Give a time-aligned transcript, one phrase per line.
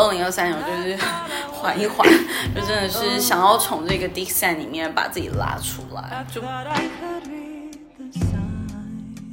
[0.00, 0.98] 二零二三年我就是
[1.52, 2.08] 缓一缓，
[2.54, 6.42] 就真的是想要从这个 d i x a n 里面把自己拉出来，就。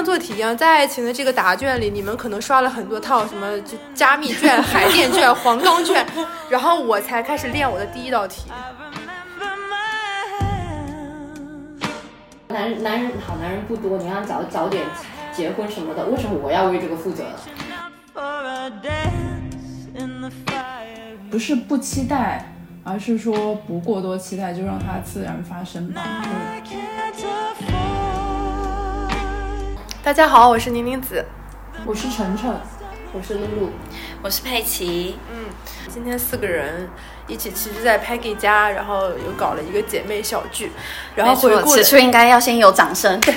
[0.05, 6.05] 做题一样，在爱情的这个答卷里，你们可能刷了很多套什么就加密卷、海淀卷、 黄冈卷，
[6.49, 8.49] 然后我才开始练我的第一道题。
[12.47, 14.85] 男人男人好男人不多，你要早早点
[15.33, 17.25] 结婚什么的，为什么我要为这个负责？
[21.29, 26.01] 不是不期待，而是说不过多期待，就让它自然发生吧。
[30.03, 31.25] 大家好，我是宁宁子，
[31.85, 32.49] 我是晨晨，
[33.11, 33.69] 我是露露，
[34.21, 35.19] 我是佩奇。
[35.29, 35.45] 嗯，
[35.89, 36.89] 今天四个人
[37.27, 40.71] 一起其实，在 Peggy 家，然后又搞了一个姐妹小聚，
[41.15, 41.75] 然后回顾。
[41.75, 43.19] 此处应该要先有掌声。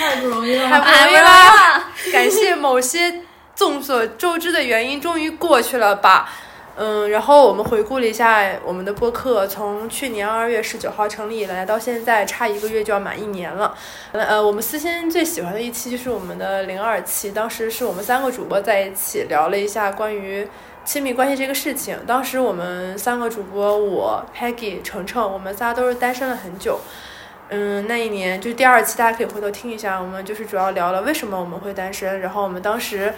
[0.00, 1.84] 太不容易了，太不容易了！
[2.10, 3.20] 感谢某些
[3.60, 6.30] 众所周知的原因，终于过去了吧。
[6.76, 13.76] 嗯，然后我们回顾了一下我们的播客，从去年二月十九号成立以来到现在，差一个月就要满一年了。
[14.12, 20.48] 呃，我们私心最喜欢的一期就是我们的零二期，当时是我们三个主播在一起聊了一下关于
[20.82, 21.98] 亲密关系这个事情。
[22.06, 26.80] 当时我们三个主播，我 Peggy、程程，我们仨都是单身了很久。
[27.50, 33.12] 嗯，那一年就第二期，大家可以回头听一下，我们就是主要聊了为什么我们会单身，然后我们当时。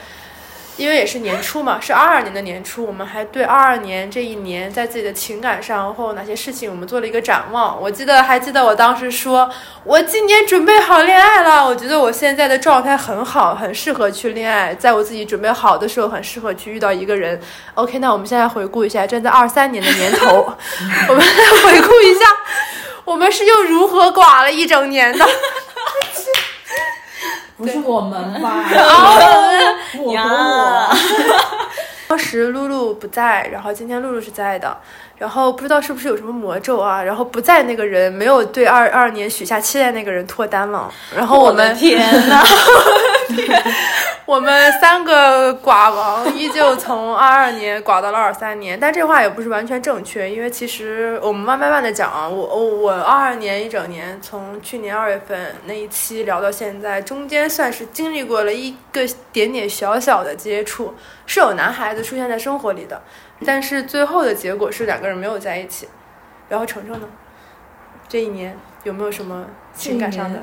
[0.79, 7.81] 因为也是年初嘛，是二二年的年初，我们还对二二年这一年在自己的情感上或哪些事情，我们做了一个展望。
[7.81, 9.51] 我记得还记得我当时说，
[9.85, 11.65] 我今年准备好恋爱了。
[11.65, 17.39] 我觉得我现在的状态很好，很适合去恋爱，在我自己准备好的时候，很适合去遇到一个人。
[17.75, 20.53] OK，那我们现在回顾一下，站在二三年的年头，
[21.09, 22.21] 我们来回顾一下，
[23.05, 25.29] 我们是又如何寡了一整年的。
[27.63, 28.65] 不是我们吧？
[29.99, 30.97] 我我。
[32.09, 34.77] 当时露露不在，然后今天露露是在的，
[35.17, 37.03] 然后不知道是不是有什么魔咒啊？
[37.03, 42.45] 然后不在那个人没有对二二年许下期待那个人脱单了，然后我们天哪！
[44.25, 60.95] 我们三个寡王依旧从二二年寡到了二三年，但这话也不是完全正确，因为其实我们慢慢慢的讲啊，我我我二二年一整年，从去年二月份那一期聊到现在，中间算是经历过了一个点点小小的接触，
[61.27, 63.03] 是有男孩子出现在生活里的，
[63.45, 65.89] 但是最后的结果是两个人没有在一起。
[66.49, 67.09] 然后程程呢，
[68.09, 70.39] 这一年有没有什么情感上的？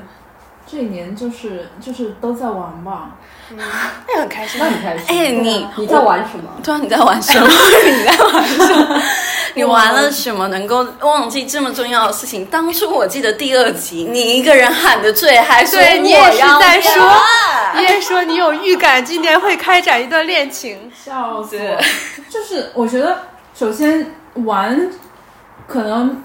[0.66, 3.16] 这一年就是就是都在玩吧。
[3.56, 5.06] 那很开心，那很开心。
[5.08, 6.50] 哎，你你在玩什么？
[6.62, 7.46] 对啊，你在玩什么？
[7.48, 9.02] 你在玩什么？
[9.54, 12.46] 你玩了什么能够忘记这么重要的事情？
[12.46, 16.92] 当初我记得第二集，你一个人喊的最嗨，对你也是在说，
[17.74, 21.58] 你也说你有预感今年会开展一段恋情，笑死！
[22.28, 23.18] 就是我觉得，
[23.54, 24.88] 首先玩，
[25.66, 26.22] 可能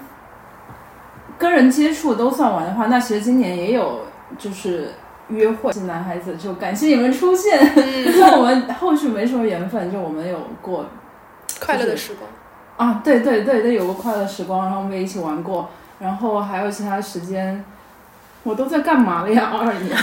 [1.36, 4.06] 跟人接触都算玩的话，那其实今年也有
[4.38, 4.94] 就是。
[5.28, 7.72] 约会是男孩子，就感谢你们出现。
[8.18, 10.86] 那我们后续没什么缘分，就我们有过
[11.58, 12.30] 快乐的时光
[12.76, 17.64] 啊，对对对对，有过快乐时光，然后我们也一起玩过，然后还有其他时间，
[18.44, 19.50] 我都在干嘛了呀？
[19.52, 19.96] 二年，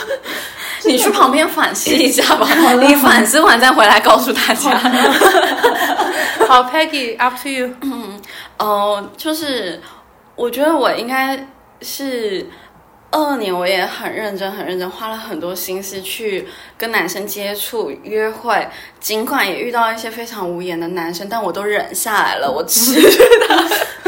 [0.84, 2.46] 你去旁边反思一下吧，
[2.80, 4.76] 你反思完再回来告诉大家。
[6.46, 7.70] 好， Peggy，up to you。
[7.80, 8.20] 嗯，
[8.58, 9.80] 哦，就是
[10.36, 11.46] 我觉得我应该
[11.80, 12.46] 是。
[13.14, 18.66] 二二年我也很认真，很认真，花了很多心思去跟男生接触、约会。
[18.98, 22.50] 尽管也遇到一些非常无言的男生，但我都忍下来了。
[22.50, 23.00] 我知
[23.46, 23.56] 道，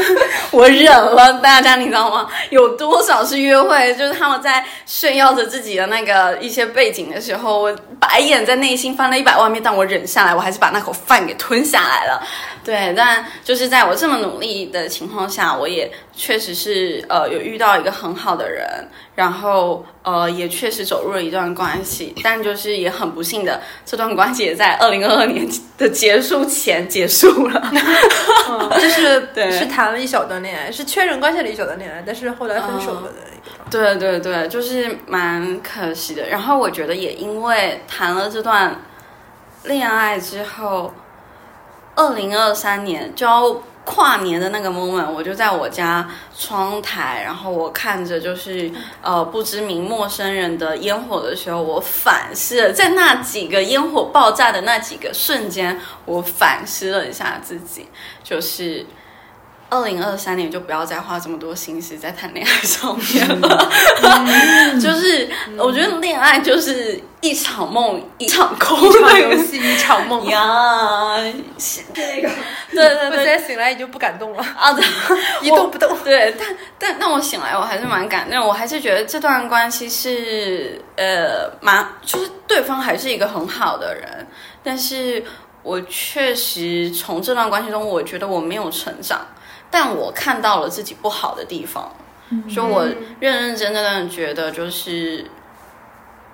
[0.51, 1.33] 我忍了。
[1.35, 2.27] 大家你知道吗？
[2.49, 12.21] 有多少是约会，就是他们在炫耀着自己的那个一些背景的时候，我白眼在内心翻了一百万遍，但我忍下来，我还是把那口饭给吞下来了。
[12.65, 18.67] 对，但就是在我这么努力的情况下，我也确实是呃有遇到一个很好的人，
[19.15, 25.47] 然后呃也确实走入了一段关系，但就是也很不幸的，这段关系也在二零二二年
[25.77, 27.71] 的结束前结束了。
[28.81, 33.69] 就是对，是谈了一小段恋爱，是确认关系了一小段恋爱，但是后来分手了的一个。
[33.69, 36.27] 对对对，就是蛮可惜的。
[36.27, 38.81] 然后我觉得也因为谈了这段
[39.63, 40.91] 恋爱之后。
[41.99, 46.05] 二零二三年就要跨年的那个 moment，我就在我家
[46.37, 48.69] 窗台，然后我看着就是
[49.01, 57.87] 呃不知名陌生人的烟火的时候，我反思了在那几个烟火爆炸的那几个瞬间，我反思了一下自己，
[58.21, 58.85] 就是
[59.69, 63.69] 二零二三年就不要再花这么多心思在谈恋爱上面了。
[64.81, 70.25] 就是我觉得恋爱就是一场梦一场空一场游戏一场梦。
[70.27, 71.17] 呀，
[71.93, 72.29] 这 个
[72.71, 73.09] 对对对。
[73.09, 74.85] 我现在醒来已经不敢动了，啊，对，
[75.41, 75.97] 一动不动。
[76.03, 76.47] 对，但
[76.79, 84.27] 但但我醒来，我还是蛮感动，我还是觉得这段关系是呃蛮，就是对方还是一个很好的人，
[84.63, 85.21] 但是
[85.63, 89.25] 我确实从这段关系中，我觉得我没有成长，
[89.69, 91.91] 但我看到了自己不好的地方，
[92.49, 92.85] 所以我
[93.19, 95.25] 认认真真的觉得就是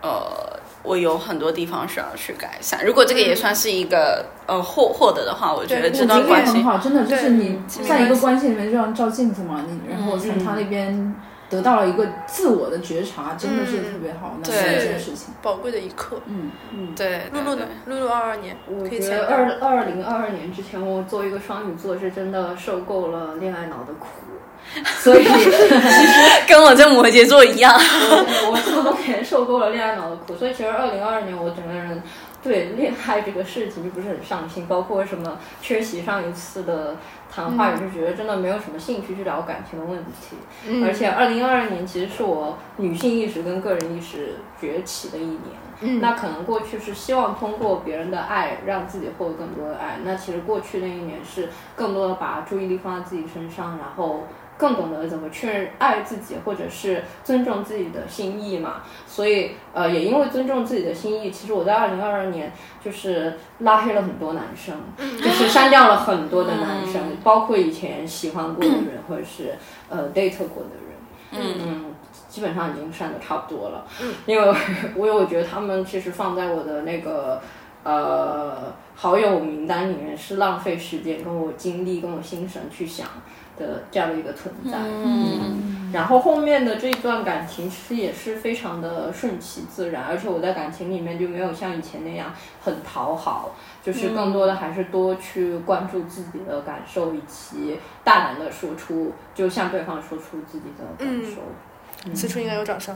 [0.02, 0.52] 呃。
[0.86, 2.86] 我有很多地方需要去改善。
[2.86, 11.16] 如果这个也算是一个、呃获获得的话，我觉得这段关系很好，真的就是你在一个关系关系里面就像照镜子嘛，你然后从他那边
[11.54, 15.32] 得到了一个自我的觉察，真的是特别好那对是一件事情。
[15.40, 16.20] 宝贵的一刻。
[16.26, 17.68] 嗯嗯，对露露呢？
[17.86, 24.08] 露露二二年我觉得二二零二二年之前，我作为一个双鱼座，是真的受够了恋爱脑的苦，
[25.00, 25.24] 所以
[26.50, 27.72] 跟我在摩羯座一样。
[27.76, 32.02] 我我这么多年受够了恋爱脑的苦，所以其实二零二二年我整个人
[32.44, 36.98] 对恋爱这个事情就不是很上心，包括什么缺席上一次的
[37.32, 40.36] 谈话，也是觉得真的没有什么兴趣去聊感情的问题。
[40.68, 45.40] 嗯而且二零二二年其实是我女性意识跟个人意识崛起的一年。
[45.86, 54.24] 嗯那可能过去是希望通过别人的爱让自己获得更多的爱，那其实过去那一年是更多的把注意力放在自己身上，然后
[54.58, 58.84] 更懂得怎么去爱自己，或者是尊重自己的心意嘛。
[59.08, 62.52] 所以呃，也因为尊重自己的心意，其实我在二零二二年
[62.84, 69.56] 就是拉黑了很多男生，就是删掉了很多的男生，包括以前喜欢过的人，或者是
[69.90, 70.94] 呃 date 过的人。
[71.36, 71.86] 嗯
[72.30, 73.86] 基本上已经删的差不多了。
[74.02, 74.56] 嗯，因为
[74.96, 77.40] 我 有我觉得他们其实放在我的那个
[77.84, 83.08] 呃好友名单里面是浪费时间、跟我精力、跟我心神去想
[83.58, 84.78] 的这样的一个存在。
[84.78, 101.42] 嗯，然后后面的这一段感情其实也是非常的顺其自然，而且我在感情里面就没有像以前那样很讨好，就是更多的还是多去关注自己的感受，以及大胆的说出，就向对方说出自己的感受。
[102.14, 102.96] 此处应该有掌声。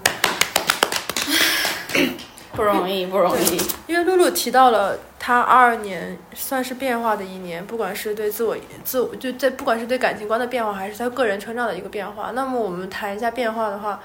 [2.58, 3.62] 不容易，不容易。
[3.86, 12.32] 因为露露提到了她二二年算是变化的一年，不管是对自我、自我就在不管是对感情观的变化，还是她个人成长的一个变化。
[12.34, 14.00] 那么我们谈一下变化的话，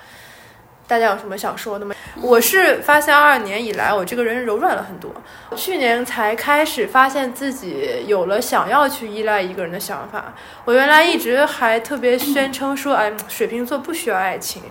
[0.86, 1.94] 大家有什么想说的吗？
[2.20, 5.10] 我是发现二二年以来，我这个人柔软了很多。
[5.56, 10.34] 去年才开始发现自己有了想要去依赖一个人的想法。
[10.66, 14.62] 我原来一直还特别宣称说，哎，水瓶座不需要爱情。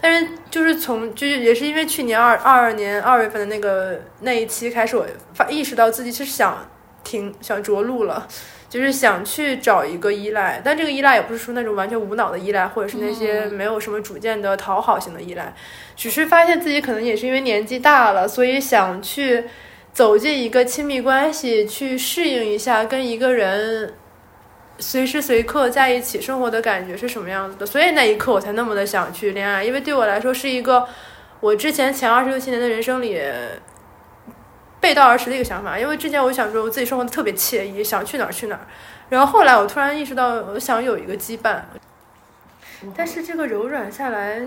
[0.00, 6.66] 但是就是从就是也是因为去年二二二年二月份的那个那一期开始，我发意识到自己是想
[7.04, 8.26] 停想着陆了，
[8.68, 15.54] 就是想去找一个依赖，但这个依赖也不是说那种完全无脑的依赖，或者是那些没有什么主见的讨好型的依赖，
[15.94, 19.44] 只是发现自己可能也是因为年纪大了，所以想去
[19.92, 23.94] 走进一个亲密关系，去适应一下跟一个人。
[24.80, 27.66] 随时随刻在一起生活的感觉是什么样子的？
[27.66, 30.88] 所以那一刻我才那么的想去恋爱，因为对我来说是一个
[31.40, 33.20] 我之前前二十六七年的人生里
[34.80, 35.78] 背道而驰的一个想法。
[35.78, 38.66] 因为之前我想说我自己生活的特别惬意，想去哪儿去哪儿，
[39.10, 41.60] 然后后来我突然意识到，我想有一个羁绊，
[42.96, 44.40] 但是这个柔软下来，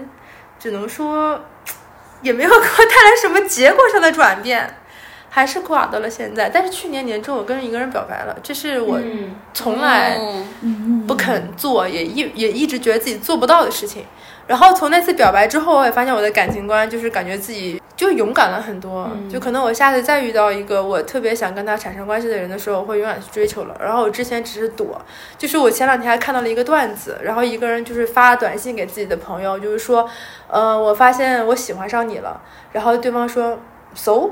[0.57, 1.39] 只能说
[2.23, 4.77] 也没有给我带来什么结果上的转变。
[5.35, 10.15] 还是垮到了现在，但是去年年中我跟一个人表白了，这是我嗯从来
[10.61, 14.05] 嗯不肯做，也一也一直觉得自己做不到的事情。
[14.45, 19.09] 然后从那次表白之后，我也发现我的感情观就是感觉自己就勇敢了很多。
[19.27, 23.75] 就可能我下次再遇到一个我特别想跟他产生关系的人的时候，我会勇敢去追求了。
[23.79, 25.01] 然后我之前只是躲，
[25.39, 30.07] 就是我前两天还看到了一个段子，然后一个人就是发短信给自己的朋友，就是说，
[30.47, 32.39] 呃，我发现我喜欢上你了。
[32.73, 33.57] 然后对方说
[33.95, 34.29] ，so。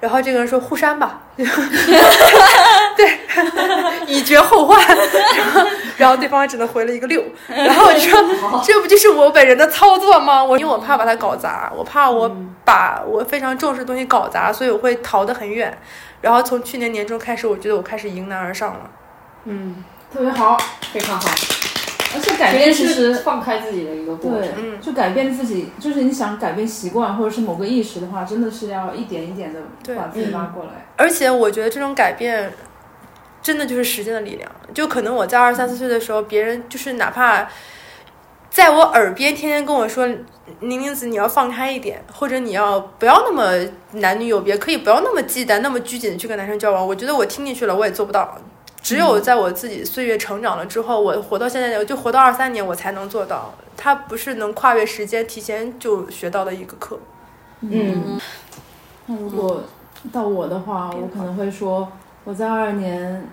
[0.00, 3.18] 然后这个人说互删吧， 对，
[4.06, 4.78] 以绝后患。
[4.86, 4.96] 然
[5.52, 5.66] 后，
[5.98, 7.22] 然后对方只能回了一个六。
[7.46, 8.20] 然后我就说，
[8.64, 10.42] 这不就是我本人的操作吗？
[10.42, 15.78] 我因为我怕把它搞砸，我怕我把我非常重视的东西搞砸，所以我会逃得很远。
[16.22, 18.90] 然后从去年年中开始，我觉得我开始迎难而上了。
[19.44, 20.56] 嗯，特别好，
[20.92, 21.28] 非常好，
[22.14, 30.86] 而且改变其实放开自己的一个过程。，嗯就改变自己，就是你想改变习惯或者是某个意识的话，真的是要一点一点的对把自己拉过来。
[30.96, 32.52] 而且我觉得这种改变，
[33.42, 34.50] 真的就是时间的力量。
[34.74, 37.48] 就可能我在二十三四岁的时候，别人就是哪怕
[38.50, 40.08] 在我耳边天天跟我说
[40.60, 43.52] ：“宁宁子，你要放开一点，或者你要不要那么
[44.00, 48.36] 男女有别，可以不要那么忌惮、那么拘谨的去跟男生交往。”我觉得我听进去了，我也做不到。
[48.82, 53.54] 只有在我自己岁月成长了之后，我活到现在，就活到二三年，我才能做到。
[53.76, 56.98] 它不是能跨越时间提前就学到的一个课。
[57.60, 58.18] 嗯，
[59.06, 59.62] 那如果
[60.12, 61.90] 到我的话，我可能会说，
[62.24, 63.26] 我在二二年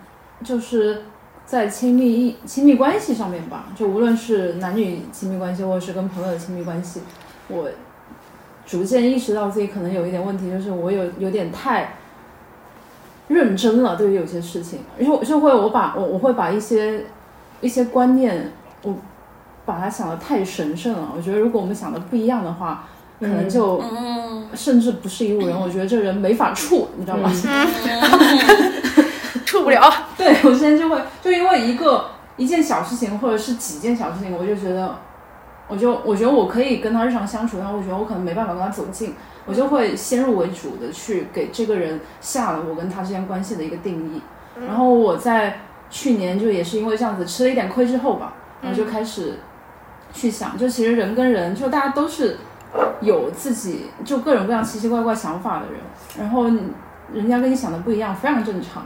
[0.44, 1.04] 就是
[1.46, 7.02] 在亲密亲密关系上面吧，就无论是男女亲密关系，或者是跟朋友的亲密关系，
[7.48, 7.70] 我
[8.66, 11.96] 逐渐意识到自己可能有一点问题，就是我有有点太
[13.28, 17.06] 认真了，对于有些事情，因为就会我把我我会把一些
[17.62, 18.52] 一些观念，
[18.84, 18.96] 我
[19.66, 21.10] 把它想的太神圣了。
[21.16, 22.88] 我觉得如果我们想的不一样的话，
[23.20, 27.32] 可能就嗯，甚至不是一路人，我觉得这人没法处，你知道吗？
[29.46, 29.92] 处不了。
[30.18, 32.06] 对我现在就会就因为一个
[32.38, 34.96] 一件小事情或者是几件小事情，我就觉得，
[35.68, 39.14] 我就我觉得我可以跟他日常相处，但我觉得我可能没办法跟他走近，
[39.46, 44.22] 我就会先入为主的去给这个人下了我跟他之间关系的一个定义。
[44.66, 45.60] 然后我在
[45.90, 49.34] 去年就也是因为这样子吃了一点亏之后吧，然后就开始
[50.14, 52.38] 去想，就其实人跟人就大家都是
[53.02, 55.82] 有自己就各种各样奇奇怪怪想法的人，
[56.18, 56.46] 然后
[57.14, 58.86] 人家跟你想的不一样，非常正常。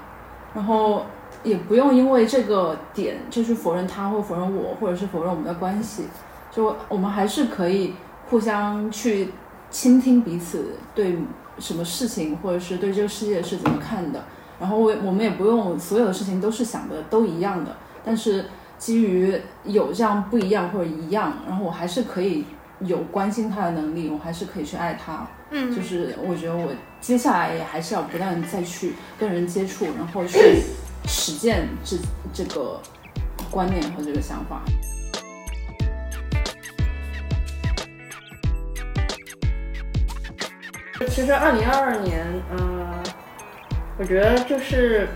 [0.54, 1.06] 然后
[1.44, 6.08] 也不用因为这个点就去否认他，或否认我，或者是否认我们的关系。
[6.52, 7.94] 就我们还是可以
[8.30, 9.30] 互相去
[9.70, 11.18] 倾听彼此对
[11.60, 14.24] 什么事情，或者是对这个世界是怎么看的。
[14.60, 18.46] 然后我我们也不用所有的事情都是想的都一样的，但是
[18.78, 22.46] 基于有这样不一样或者一样，然后我还是可以
[22.82, 25.28] 有关心他的能力，我还是可以去爱他。
[25.50, 30.62] 嗯，就是我觉得我接下来也还是要不断再去跟人接触，然后去
[31.08, 31.98] 实践这
[32.32, 32.80] 这个
[33.50, 34.62] 观念和这个想法。
[41.08, 43.04] 其实二零二二年，嗯、
[43.98, 45.08] 我觉得就是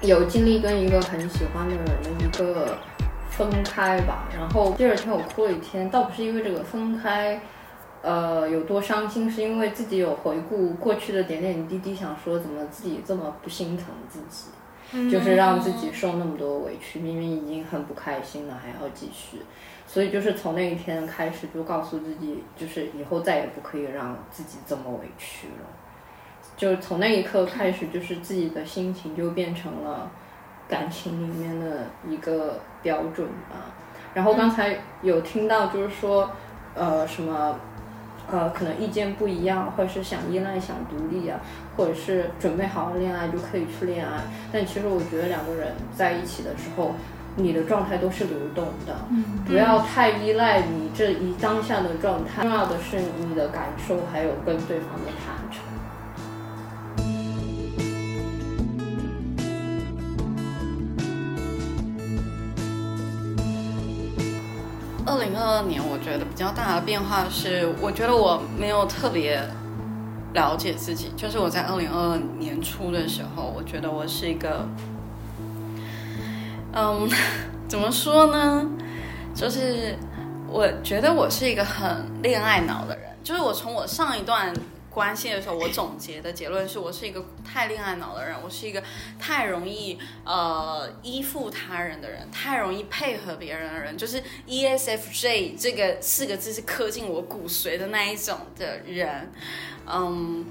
[0.00, 2.78] 有经历跟一个很喜欢的人的一个
[3.30, 4.28] 分开吧。
[4.32, 7.40] 然后第二天我哭了一天，倒不是因为这个分开，
[8.00, 19.42] 呃，有多伤心，是因为自己有回顾过去的点点滴滴，想说怎么自己这么不心疼自己，就是让自己受那么多委屈，明明已经很不开心了，还要继续。
[19.92, 25.66] 所以就是从那一天开始，就告诉自己，就是以后再也不可以让自己这么委屈了。
[26.56, 30.10] 就从那一刻开始，就是自己的心情就变成了
[30.66, 33.68] 感情里面的一个标准吧。
[34.14, 36.30] 然后刚才有听到，就是说，
[36.74, 37.54] 呃，什么，
[38.30, 41.38] 呃，可能意见不一样，或者是想依赖、想独立啊，
[41.76, 44.22] 或者是准备好了恋爱就可以去恋爱。
[44.50, 46.94] 但其实我觉得两个人在一起的时候，
[47.36, 48.94] 你的状态都是流动的，
[49.46, 52.42] 不要太依赖你这一当下的状态。
[52.42, 55.62] 重要的是你的感受，还有跟对方的坦诚。
[65.04, 69.40] 二零二二年我觉得比较大的变化是，我觉得我没有特别
[70.32, 71.12] 了解自己。
[71.16, 74.66] 就是我在二零二二年初的时候，我觉得我是一个，
[76.72, 77.08] 嗯，
[77.68, 78.66] 怎么说呢？
[79.34, 79.96] 就是
[80.48, 83.08] 我觉得我是一个很恋爱脑的人。
[83.22, 84.52] 就是我从我上一段
[84.90, 88.82] 关系的时候，我总结的结论是我是一个太恋爱脑的人，我是一个
[89.18, 99.30] 太容易呃依附他人的人，太容易配合别人的人，就是 ESFJ 这个四个字是刻进我骨髓的那一种的人。
[99.86, 100.44] 嗯，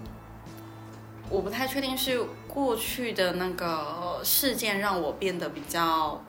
[1.30, 2.20] 我不太确定是
[2.53, 6.22] 过去的那个事件让我变得比较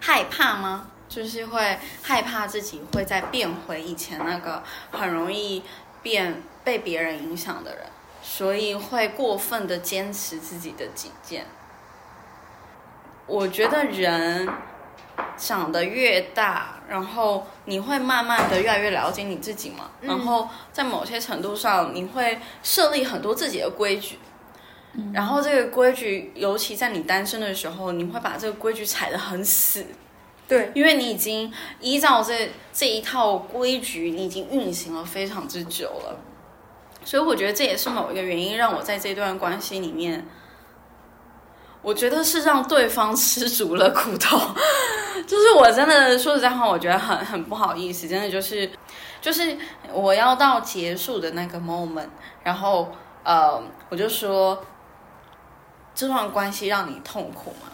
[0.00, 0.88] 害怕吗？
[1.08, 5.62] 就是会害怕自己会再变回以前那个很容易
[6.02, 7.86] 变被别人影响的人，
[8.20, 11.46] 所以会过分的坚持自己的己见。
[13.26, 14.48] 我觉得人
[15.36, 24.18] 长得越大，然后你会慢慢的越来越了解你自己嘛，然后在某些程度上，你会设立很多自己的规矩。
[25.12, 29.84] 然后这个规矩，尤其在你单身的时候，你会把这个规矩踩得很死，
[30.46, 36.20] 对，因为你已经依照这这一套规矩，你已经运行了非常之久了，
[37.04, 40.24] 所以我觉得这也是某一个原因，让我在这段关系里面，
[41.84, 44.38] 我觉得是让对方吃足了苦头。
[45.26, 48.68] 就是我真的说实在话，我觉得很很不好意思，真的就是
[49.20, 49.56] 就是
[49.92, 52.08] 我要到结束的那个 moment，
[52.42, 52.90] 然后
[53.22, 54.64] 呃，我就说
[55.94, 57.70] 这段关系让你痛苦吗？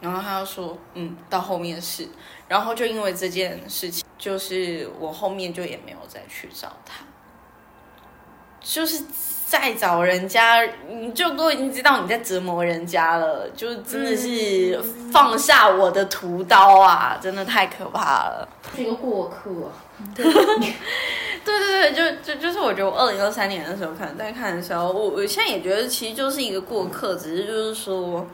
[0.00, 2.08] 然后他就说，嗯，到后面是，
[2.48, 7.04] 然后就因为这件事情，就是我后面就也没有再去找他。
[8.62, 9.02] 就是
[9.46, 14.80] 再找人家，你就都已经知道你在折磨人家了，就真的是
[15.12, 17.18] 放下我的屠刀啊！
[17.20, 18.48] 真的太可怕了。
[18.74, 19.50] 是一个过客。
[20.16, 20.24] 对
[21.44, 28.26] 对对，就就就是我觉得我二零二三年的时候看在看的时候，我我现在也觉得其实就是一个过客，只是就是说，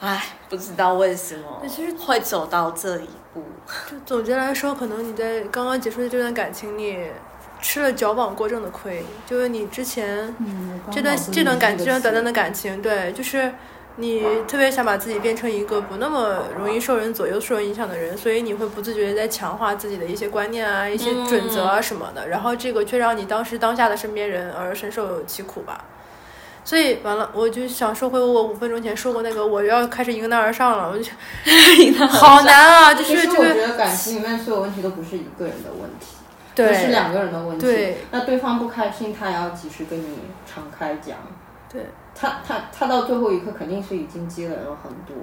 [0.00, 3.42] 唉，不知道为什么其实会走到这一步。
[3.90, 6.96] 就总结来说，可能你在刚刚结束的这段感情里
[7.62, 13.54] 吃了矫枉过正的亏，就是你之前嗯，这段好这段感这这段短暂的感情，对，就是
[13.96, 25.84] 你特别想把自己变成一个不那么容易受人左右、受人影响的人，所以你会不自觉的在强化自己的一些观念啊、一些准则啊什么的，然后这个却让你当时当下的身边人而深受其苦吧。
[26.64, 31.10] 所以完了，我就想说回我五分钟前说过那个我要开始迎难而上了，我就
[32.06, 36.06] 好难啊，就是这个我觉得感情里面所有问题都不是一个人的问题，
[36.54, 37.66] 都是两个人的问题。
[37.66, 41.16] 对，那对方不开心，他也要及时跟你敞开讲。
[41.70, 45.16] 对，他他他到最后一刻肯定是已经积累了很多，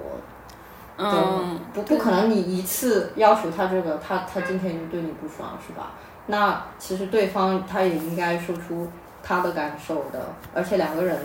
[0.98, 5.92] 嗯，不不可能你一次要求他这个，他他今天就对你不爽是吧？
[6.26, 8.88] 那其实对方他也应该说出
[9.22, 11.18] 他的感受的，而且两个人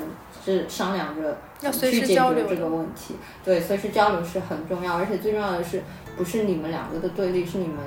[0.43, 1.37] 是商量着
[1.71, 3.15] 去解决这个问题。
[3.43, 5.81] 对，随时交流是很重要，而且最重要的是，
[6.15, 7.77] 不是你们两个的对立，是你们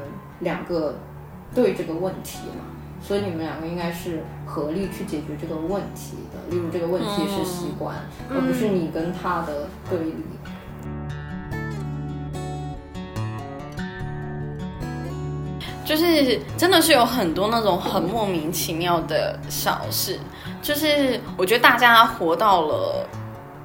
[0.40, 0.96] 两个
[1.54, 2.64] 对这个问题嘛。
[3.00, 6.50] 所以你们两个应该是合力去解决这个问题的。
[6.50, 7.96] 例如这个问题是习惯，
[8.28, 10.14] 而不是你跟他的对立。
[15.86, 20.18] 就是真的是有很多那种很莫名其妙的小事，
[20.60, 23.08] 就是我觉得大家活到了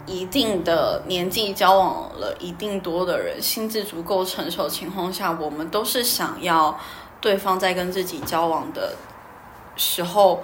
[0.06, 6.80] 一定的年纪，交往了一定多的人，心智足够成熟的情况下，我们都是想要
[7.24, 8.94] 对方在跟自己交往的
[9.78, 10.44] 时候，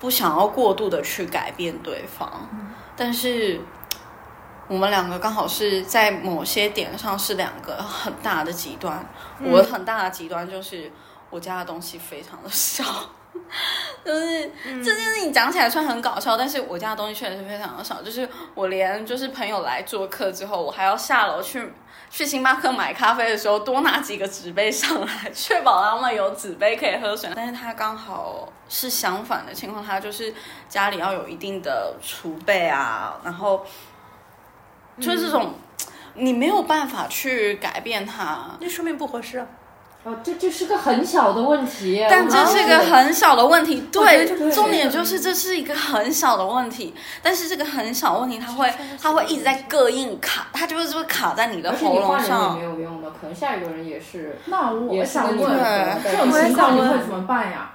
[0.00, 2.48] 不想要过度的去改变对方，
[2.96, 3.60] 但是。
[4.68, 9.04] 我们两个刚好是在某些点上是两个很大的极端。
[9.40, 10.90] 我很大的极端就是
[11.28, 12.82] 我家的东西非常的少，
[14.02, 18.00] 就是、这件事情讲起来虽然很搞笑，但是我家的东西确实是非常的少。
[18.00, 21.70] 就是我连就是朋友来做客之后，我还要下楼去
[22.14, 27.30] 去星巴克买咖啡的时候多拿几个纸杯上来， 确保他们有纸杯可以喝水。
[27.34, 30.34] 但是他刚好是相反的情况，他就是
[30.68, 33.64] 家里要有一定的储备啊，然后。
[35.00, 35.54] 就是这种，
[36.12, 39.46] 你没有办法去改变它，那说明不合适啊。
[40.04, 43.84] 哦，这这是个很小的问题，但这是一个很小的问题。
[43.92, 52.64] 对，重点就是这是一个很小的问题，但是这个很小问题，它会它会一直在膈应卡，它就是会卡在你的而且喉你换人也咙上没。
[52.64, 54.38] 有用的，可能下一个人也是。
[54.46, 55.58] 那我想问，
[56.02, 57.70] 这种情况你会怎么办呀？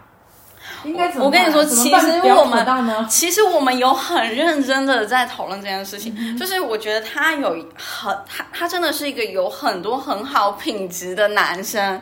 [0.83, 1.41] 应该怎么办？
[1.43, 3.07] 我跟你说其实我们？
[3.09, 12.01] 其实我们有很认真的在讨论这件事情，嗯就是我觉得他有很他他真的是一个有很多很好品质的男生。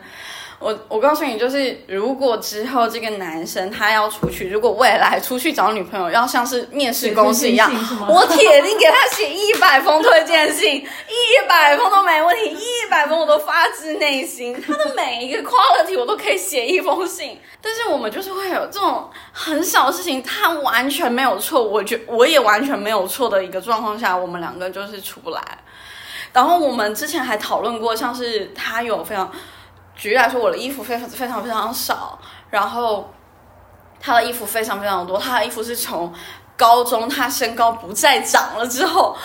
[0.65, 7.71] 我我告诉你，就是如果之后这个男生他要出去，如果未来出去找女朋友，要像是面试公司一样
[8.09, 17.39] 我铁定给他写一百封推荐信，一百封都没问题，一百封我都发自内心，他的每一个 quality 我都可以写一封信。
[17.61, 25.39] 但是我们就是会有这种很小的事情，他完全没有错，我觉我也完全没有错的一个状况下，我们两个就是出不来。
[26.33, 29.31] 然后我们之前还讨论过，像是他有非常，
[29.95, 33.13] 举例来说，我的衣服非常非常非常少，然后
[33.99, 36.13] 他的衣服非常非常多，他的衣服是从
[36.57, 39.15] 高中他身高不再长了之后。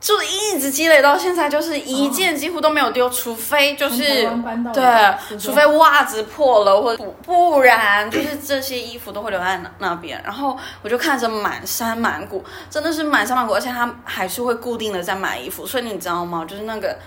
[0.00, 4.28] 就一直积累到现在，就是一件几乎都没有丢，除非就是
[4.70, 10.20] 对除非袜子破了或者不不然就是这些衣服都会留在那那边。
[10.22, 16.44] 然后我就看着满山满谷，真的是满山满谷，而且他还是会固定的在买衣服，所以你知道吗？
[16.46, 16.98] 就是那个，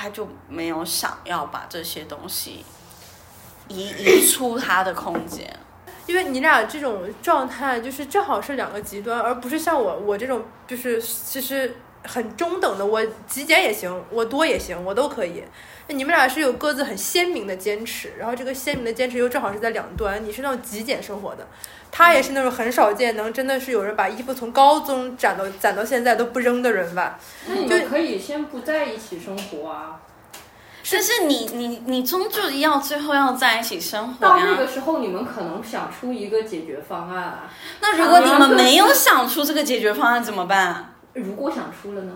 [0.00, 2.64] 他就没有想要把这些东西
[3.68, 5.54] 移移出他的空间。
[6.06, 15.44] 因为你俩这种状态就是正好是两个极端，而不是像我我这种就是其实很中等的，我极简也行，我多也行，我都可以。
[15.90, 21.44] 那你们俩是有各自很鲜明的坚持，然后这个鲜明的坚持又正好是在两端，你是那种极简生活的，
[21.90, 27.18] 他也是那种很少见能真的是有人把衣服从高中攒到攒到现在都不扔的人吧。
[27.48, 30.00] 那你们可以先不在一起生活啊。
[30.92, 34.54] 但是你你你终究要最后要在一起生活到那。
[34.54, 37.50] 个时候，你们可能想出一个解决方案啊。
[37.80, 40.94] 那如果你们没有想出这个解决方案怎么办？
[41.14, 42.12] 如果想出了呢？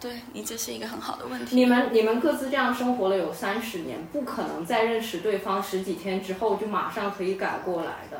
[0.00, 1.54] 对你这是一个很好的问题。
[1.54, 8.18] 你们你们各自这样生活了有三十年，不可能在认识对方十几天之后就马上可以改过来的。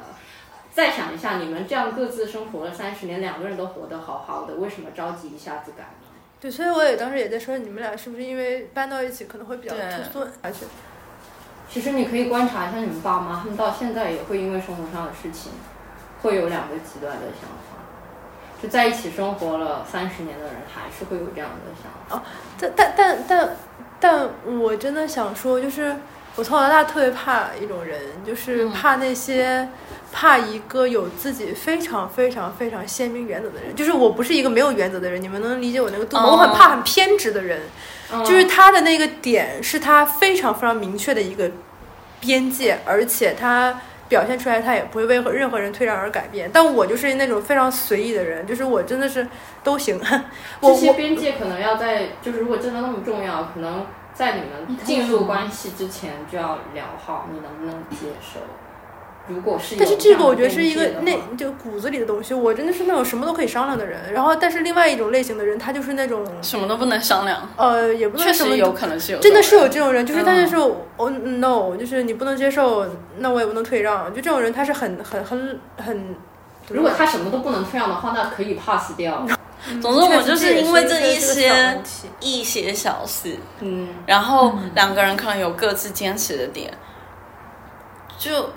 [0.73, 6.07] 再想一下，你们这样各自生活了三十年，两个人都活得好好的，为什么着急一下子改呢？
[6.41, 10.67] 对，所以我也当时也在说，你们俩是不是因为搬到一起可能会比较对突顺，而且
[11.69, 15.51] 其实你可以观察一下你们爸妈，他们到现在也会因为生活上的事情，
[16.23, 17.70] 会有两个极端的想法。
[18.63, 22.17] 就在一起生活了三十年的人，还是会有这样的想法。
[22.17, 22.23] 哦
[22.59, 23.57] 但但但但
[23.99, 24.29] 但
[24.61, 25.97] 我真的想说，就是
[26.37, 29.69] 我从小到大特别怕一种人，就是嗯怕那些、
[30.13, 33.75] 怕一个有自己非常非常非常鲜明原则的人。
[33.75, 36.25] 就是我不是一个没有原则的人，你们能理解我那个度吗？
[36.25, 37.63] 哦我很怕很偏执的人，
[38.13, 41.51] 嗯就是他的那个点是他非常非常明确的一个
[42.21, 43.81] 边界，而且他。
[44.11, 46.51] 表现出来，他也不会为任何人退让而改变。
[46.53, 49.27] 但我就是那种非常随意的人，就是我真的是
[49.65, 49.99] 都行。
[50.61, 58.41] 这些边界可能要在，就是如果真的那么重要，可能在你们进入关系之前就要聊好，你能不能接受。
[59.35, 62.35] 如果是但是这个我觉得是一个那就骨子里的东西。
[62.35, 64.13] 我真的是那种什么都可以商量的人。
[64.13, 70.57] 然后，但是另外一种类型的人，他就是那种什么都不能商量，呃，也不能确实有可能是有，真的是有这种人，就是他就嗯是
[70.97, 72.87] 哦、no，就是你不能接受，
[73.19, 74.13] 那我也不能退让。
[74.15, 76.17] 就这种人，他是很很很很。
[76.69, 79.27] 如果他什么都不能退让的话，那可以 pass 掉。
[79.83, 81.81] 总之我就是因为这一些
[82.21, 86.73] 一些小事，嗯，然后两个人可能有各自坚持的点，
[88.19, 88.51] 就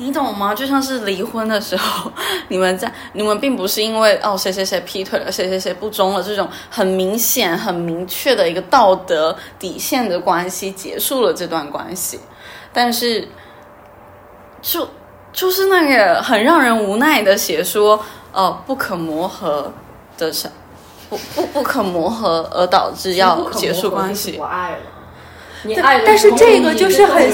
[0.00, 0.54] 你懂吗？
[0.54, 2.10] 就像是离婚的时候，
[2.48, 12.18] 你们在你们并不是因为哦谁谁谁劈腿了，谁谁谁不忠了这种很明显、很明确的一个道德底线的关系结束了这段关系，
[12.72, 13.28] 但是
[14.62, 14.88] 就
[15.32, 19.72] 就是那个很让人无奈的写说，哦不可磨合
[20.16, 20.48] 的小。
[21.10, 24.76] 不不不可磨合而导致要结束关系，我爱了。
[25.64, 27.30] 你但但是这个就是很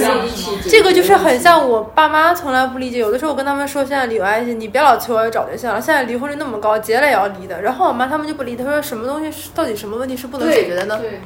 [0.68, 7.62] 这个就是很像我爸妈从来不理解，有的时候我跟他们说现在离关系，你别老催我找对象了，现在离婚率那么高，结了也要离的。
[7.62, 10.98] 然后我妈他们就不理，他说什么东西是到底什么问题是不能解决的呢？
[11.00, 11.20] 对，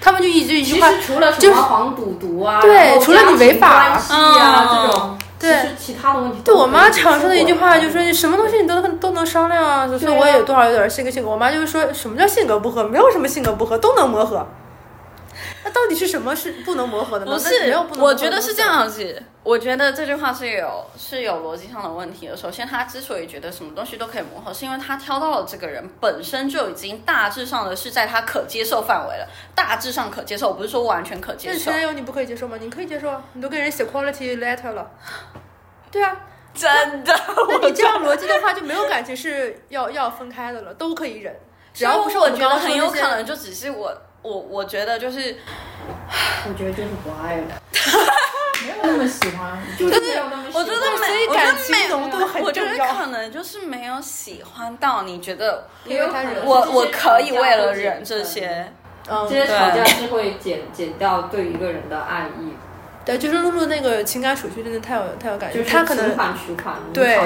[0.00, 4.34] 他们就一句一句话，其实除了什么黄赌毒啊，对除了你违法啊、嗯
[4.68, 11.30] 这种，对其其他的问题对我妈常说的一句话就是说你什么东西你都能都能商量啊，所以我也多少有点性格性格。
[11.30, 14.46] 我妈就是说什么叫性格不合，没有什么性格不合，都能磨合。
[15.64, 17.32] 那到底是什么是不能磨合的呢？
[17.32, 19.22] 不是我觉得是这样子。
[19.42, 22.36] 我觉得这句话是有是有逻辑上的问题的。
[22.36, 31.72] 首先，他之所以觉得什么东西都可以磨合，是因为他挑到了这个人本身就已经大致上的是在他可接受范围了，大致上可接受，我不是说完全可接受那前。
[31.72, 32.56] 男友你不可以接受吗？
[32.60, 34.90] 你可以接受啊，你都跟人写 quality letter 了。
[35.90, 36.16] 对啊，
[36.54, 37.14] 真的，
[37.48, 41.34] 那你这样逻辑的话，就没有感情是要要分开的了，都可以忍，
[41.72, 43.94] 只要不是我们觉得很有可能就只是我
[44.24, 45.36] 我我觉得就是
[46.48, 47.44] 我觉得就是不爱了，
[48.64, 50.62] 没有那么喜欢，就是没有那么喜欢。
[50.62, 58.46] 我觉得所以没，我觉感情得没浓度很我觉得可能就是没有喜欢到你觉得因为他忍我我可以为了忍这些。
[59.06, 62.54] 嗯这，些吵架是会减减掉对一个人的爱意，
[63.04, 67.18] 对，就是露露那个情感储蓄真的太有太有感觉，就是他可能存款取款，你对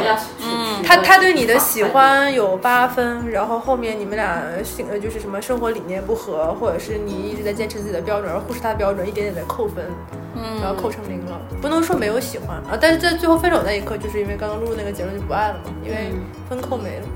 [0.43, 9.85] 嗯他他对你的喜欢有八分，然后后面你们俩性呃就是什么生活理念不合，或者是你一直在坚持自己的标准，而忽视他的标准，一点点的扣分，
[10.35, 11.41] 嗯然后扣成零了。
[11.63, 16.13] 不能说没有喜欢啊，但是在最后分手那一刻，就是因为刚刚露露那个结论就不爱了嘛，因为
[16.49, 17.07] 分扣没了。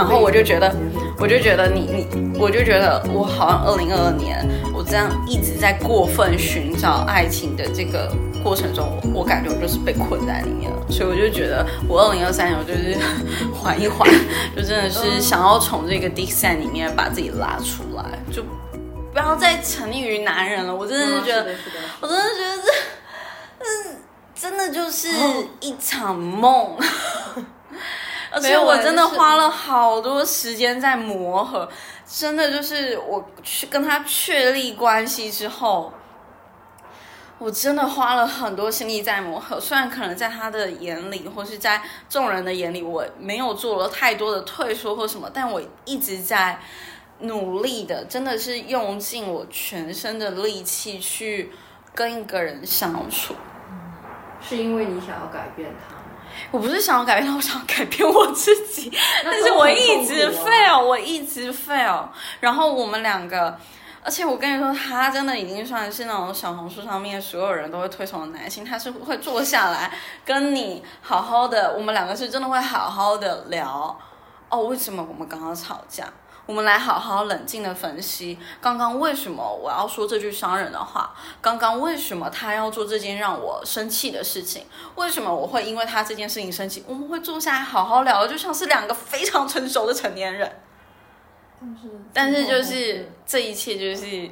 [0.00, 0.74] 然后我就觉得，
[1.18, 1.80] 我就觉得你
[2.14, 8.10] 你，我就觉得我好像二零二二年，我这样一直在过分寻找爱情的这个
[8.42, 12.96] 过程中，我我感觉我就是被困在里面了，所以我就觉得我二零二三年我就是
[13.52, 14.08] 缓一缓，
[14.56, 18.42] 就真的是想要从这个 Dixon 里面把自己拉出来，就
[19.12, 20.74] 不要再沉溺于男人了。
[20.74, 21.54] 我真的是觉得。
[22.00, 22.72] 我真的觉得这，
[23.58, 23.96] 嗯，
[24.34, 25.08] 真的就是
[25.60, 26.78] 一场梦。
[28.32, 31.68] 而且我真的花了好多时间在磨合，
[32.06, 35.92] 真的就是我去跟他确立关系之后，
[37.38, 39.58] 我真的花了很多心力在磨合。
[39.58, 46.60] 虽然可能在他的眼里，或是在众人的眼里，我没有做了太多的退缩或什么，但我一直在
[47.20, 51.50] 努力的，真的是用尽我全身的力气去
[51.94, 53.34] 跟一个人相处。
[54.40, 55.99] 是因为你想要改变他吗？
[56.50, 58.92] 我不是想要改变他， 我想要改变我自己，
[59.24, 62.04] 但是我一直 fail，我一直 fail。
[62.40, 63.56] 然后我们两个，
[64.02, 69.92] 而且我跟你说，他真的已经算是那种小红书上面所有人都会推崇的男性，他是会坐下来
[70.24, 73.98] 跟你好好的，我们两个是真的会好好的聊。
[74.48, 76.04] 哦，为什么我们刚刚吵架？
[76.50, 81.14] 我们来好好冷静的分析，刚刚为什么我要说这句伤人的话？
[81.40, 84.64] 刚刚为什么他要做这件让我生气的事情？
[84.96, 86.82] 为什么我会因为他这件事情生气？
[86.88, 90.50] 我们会坐下来好好聊，就像是两个非常成熟的成年人。
[92.12, 94.28] 但是就是这一切就是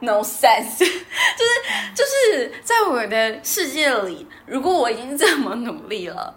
[0.00, 6.34] no sense，就是就是在我的世界里，如果我已经这么努力了，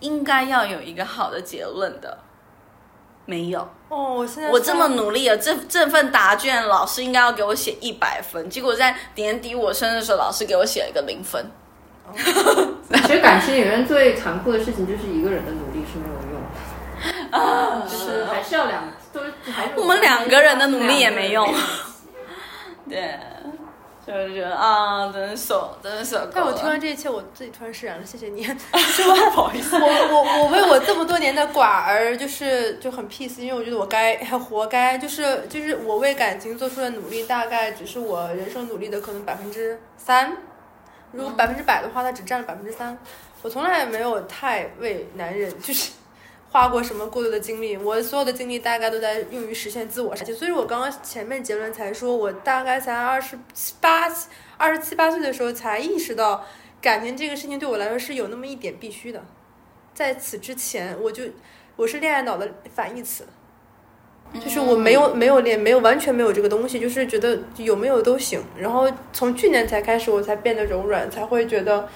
[0.00, 2.18] 应该要有一个好的结论的。
[3.26, 11.44] 没有，哦，我现在我这么努力了，这这份答卷老师应该要给我写一百分，结果在年底我生日的时候，老师给我写了一个零分。
[12.14, 16.40] 其实感情里面最残酷的事情就是一个人的努力是没有用
[17.32, 21.52] 的，啊，就是还是要两，就是还是我们两个人的努力也没用。
[22.88, 23.18] 对，
[24.06, 26.30] 所以我就觉得啊，真是受，真是受够了。
[26.32, 28.44] 但我听完这一切，我自己突然释然了，谢谢你。
[28.46, 29.14] 是吧？
[29.34, 40.36] 不好意思， 我我我为我这么多年的寡儿，就是就很 peace，因为我觉得我该 活该，就是就是我为感情做出的努力，大概只是我人生努力的可能百分之三。
[41.10, 42.96] 如果百分之百的话，它只占了百分之三。
[43.42, 45.90] 我从来也没有太为男人就是
[46.56, 50.34] 花过什么过多的精力，我所有的精力大概都在用于实现自我实现。
[50.34, 54.10] 所以我刚刚前面结论才说，我大概才二十七八、
[54.56, 56.46] 二十七八岁的时候才意识到，
[56.80, 59.22] 感情这个事情对我来说是有那么一点必须的。
[59.92, 61.24] 在此之前，我就
[61.76, 63.26] 我是恋爱脑的反义词，
[64.42, 68.42] 就是我没有没有恋，没有完全没有这个东西，就是觉得有没有都行。
[68.56, 71.86] 然后从去年才开始，我才变得柔软，才会觉得。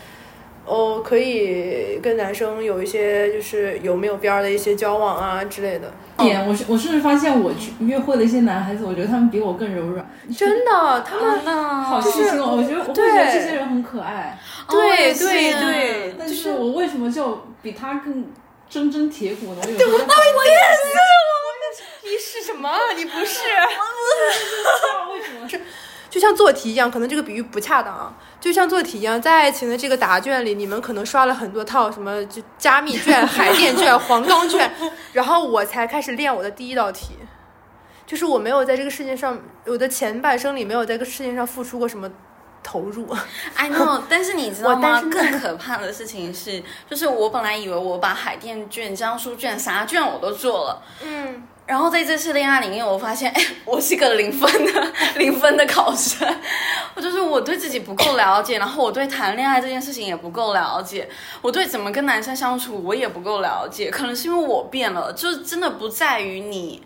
[0.66, 5.92] 哦，可以跟男生有一些就是有没有边儿的一些交往啊之类的。
[6.18, 12.54] 点，我是我甚至发现我去约会的一些男孩子，我觉得他们比我更柔软， 真的，他们那好细心哦。
[12.56, 18.24] 我觉得我会觉得这些人很可爱，对对对，但是我为什么就比他更
[18.70, 19.60] 铮铮铁骨呢？
[19.64, 20.06] 我有时对，我也是，
[21.34, 21.46] 我
[22.04, 22.70] 你是什么？
[22.96, 23.40] 你不是？
[25.12, 25.60] 为什么是？
[26.10, 28.12] 就像做题一样，可能这个比喻不恰当啊。
[28.40, 34.70] 就像做题一样，在爱情的这个答卷里，你们可能刷了很多套什么就加密卷、海淀卷、 黄冈卷，
[35.12, 37.14] 然后我才开始练我的第一道题，
[38.06, 42.10] 就是我没有在这个世界上，我的前半生里没有在这个世界上付出过什么
[42.62, 43.06] 投入。
[43.54, 45.00] I know， 但是你知道吗？
[45.02, 56.28] 更可怕的事情是，就是我本来以为我把海淀卷、江苏卷、啥卷我都做了，嗯，然后在这次恋爱里面，我发现，哎，我是个零分的 零分的考生。
[56.96, 61.08] 我就是我对自己不够了解，然后我对谈恋爱这件事情也不够了解，
[61.40, 63.88] 我对怎么跟男生相处我也不够了解。
[63.88, 66.82] 可能是因为我变了，就是真的不在于你。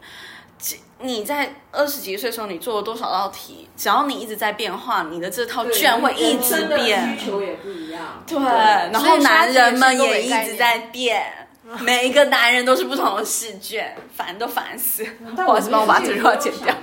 [1.00, 3.68] 你在二十几岁的时候，你做了多少道题？
[3.76, 7.18] 只要你一直在变化，你的这套卷会一直变。
[7.18, 8.22] 需求也不一样。
[8.26, 11.43] 对，然后男人们也一直在变，
[11.83, 15.05] 每一个男人都是不同的试卷，烦都烦死。
[15.37, 16.74] 但不好意思，帮我把这句话剪掉。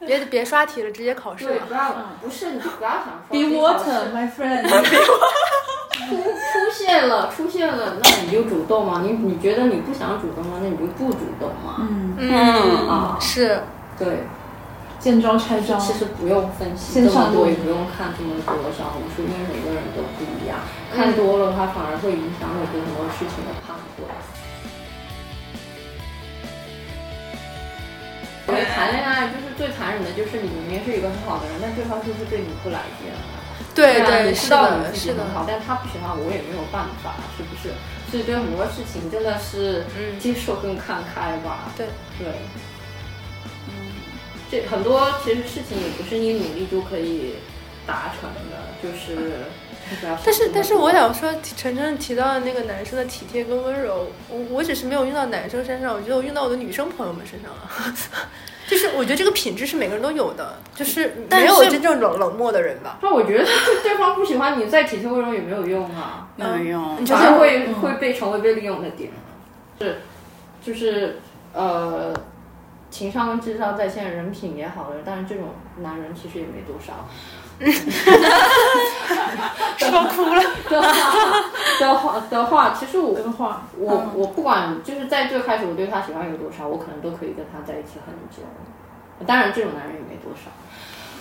[0.00, 1.64] 别别刷题了，直接考试对，吧。
[1.68, 4.68] 不要不是，你不要想说 Be 这考试 water, my friend。
[6.08, 9.02] 出出现了，出现了，那你就主动嘛。
[9.04, 10.58] 你你觉得你不想主动吗？
[10.62, 11.76] 那你就不主动嘛。
[11.80, 13.60] 嗯，嗯，啊，是，
[13.98, 14.22] 对，
[15.00, 15.76] 见招拆招。
[15.76, 20.60] 其实不用分析这么多，也不用看这么多小红书，因为每个人都不一样。
[20.94, 23.67] 看多了，它反而会影响你对很多事情的判断。
[28.46, 33.20] 我觉得谈恋爱就是最残忍的，就是你明明是一个很好的人，但对方就是对你不来电了。
[33.74, 37.74] 对对，是的，知道你自己是的很，好，但他不喜欢我也没有办法，是不是？
[38.10, 41.70] 所以对很多事情真的是嗯接受跟看开吧。
[41.76, 41.86] 对
[42.18, 42.26] 对，
[43.68, 43.92] 嗯，
[44.50, 47.34] 这很多其实事情也不是你努力就可以
[47.86, 49.44] 达成的，就是。
[50.24, 57.94] 但是但是我想说，晨晨提到的那个男生的体贴跟温柔，我我只是没有用到男生身上，我觉得我用到我的女生朋友们身上了。
[58.68, 62.98] 就是我觉得这个品质是每个人都有的，就是没有真正冷冷漠的人吧。
[63.00, 69.10] 那我觉得对对方不喜欢你，再体贴温柔也没有用啊，没有用你，就是会、嗯会被成为被利用的点。
[69.80, 69.96] 是，
[70.62, 71.18] 就是
[71.54, 72.12] 呃，
[72.90, 77.08] 情商跟智商在线，人品也好了，但是这种男人其实也没多少。
[79.78, 80.42] 说哭了。
[80.68, 80.90] 的话
[81.80, 88.42] 的话的话，其实我这个话，我我不管，就是在最开始我对他喜欢有多少，我可能都可以跟他在一起很久。
[89.26, 90.50] 当然，这种男人也没多少。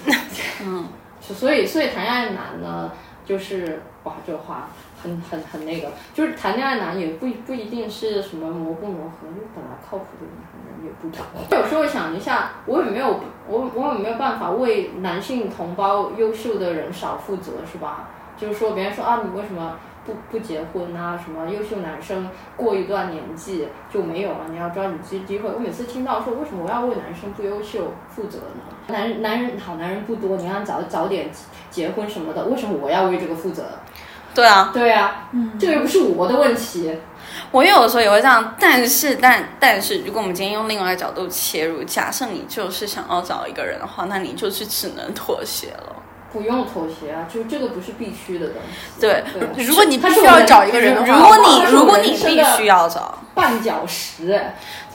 [0.63, 0.87] 嗯，
[1.21, 2.91] 所以所以谈恋爱难呢，
[3.25, 4.69] 就是哇，这话
[5.01, 11.25] 很很很那个，就是谈恋爱难也不不一定是什么磨不磨合，因为本来靠谱的人也不多。
[11.57, 18.09] 有时候想一下，我有没有我我有没有办法为男性同胞优秀的人少负责，是吧？
[18.37, 19.75] 就是说别人说啊，你为什么？
[20.07, 25.49] 不不结婚啊，什么优秀男生过一段年纪就没有了，你要抓紧机机会。
[25.49, 28.63] 我每次听到说为什么我要为男生不优秀负责呢？
[28.87, 31.29] 男男人好男人不多，你要早早点
[31.69, 33.65] 结婚什么的，为什么我要为这个负责？
[34.37, 36.91] 对啊，对啊，嗯这个又不是我的问题。
[37.49, 45.95] 我有的时候也会这样，但是但但是，如果我们今天用另外一个角度切入，假设你就是想要找一个人的话，那你就是只能妥协了。
[46.31, 49.01] 不用妥协啊，就这个不是必须的东西。
[49.01, 49.23] 对，
[49.65, 54.41] 如果你必须要找一个人的话，如果你如果你必须要找绊脚石，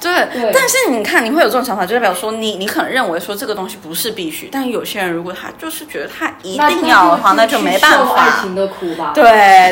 [0.01, 0.29] 对。
[0.53, 8.15] 但是你看，你会有这种想法，就代表说你你可能认为说这个东西不是必须，但有些人如果他就是觉得他一定要的话，那就没办法。
[8.15, 9.13] 爱情的苦吧。
[9.15, 9.23] 对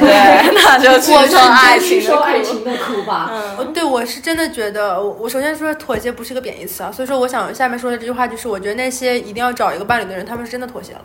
[0.00, 3.30] 对， 那就去受爱情受爱情的苦吧。
[3.58, 11.00] 嗯，对，我是真的觉得，我首先说妥协不是个贬义词啊，所以说我想下面说的这句话就是，我觉得那些一定要找一个伴侣的人，他们是真的妥协了。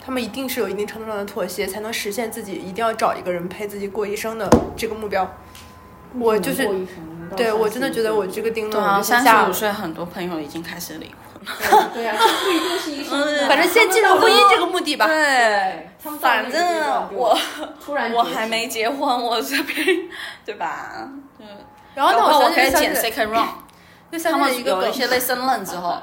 [0.00, 5.30] 他们一定是有一定程度上的妥协，才能实现自己一定要找一个人陪自己过一生的这个目标。
[6.18, 6.68] 我就是，
[7.36, 11.90] 对我真的觉得我这个定论，我三十五岁很多朋友已经开始离婚了。
[11.94, 15.06] 对呀，不一定是一生，反正先进入婚姻这个目的吧。
[15.06, 16.62] 对，反正
[17.12, 17.38] 我
[17.84, 19.86] 突然我还没结婚，我这边
[20.44, 21.08] 对吧？
[21.38, 21.46] 嗯，
[21.94, 23.48] 然后那我可以剪 second round。
[24.24, 25.96] 他们有一些被升任之后，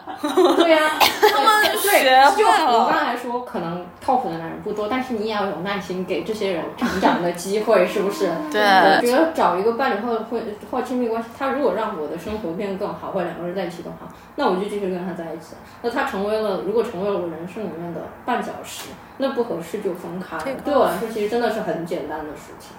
[0.55, 2.05] 对呀，他们对，
[2.37, 8.29] 就我刚才说，可能靠谱的男人不多，但是你也要有耐心给这些人成长的机会， 是不是？
[8.49, 10.39] 对，我觉得找一个伴侣或或
[10.71, 15.55] 或亲密关系，他如果让我的生活变得更好，或两个人在一起更好，那我就继续跟他在一起。
[15.81, 20.37] 那他成为了，如果成为了我人生里面的绊脚石，那不合适就分开。
[20.63, 22.71] 对我来说，其实真的是很简单的事情，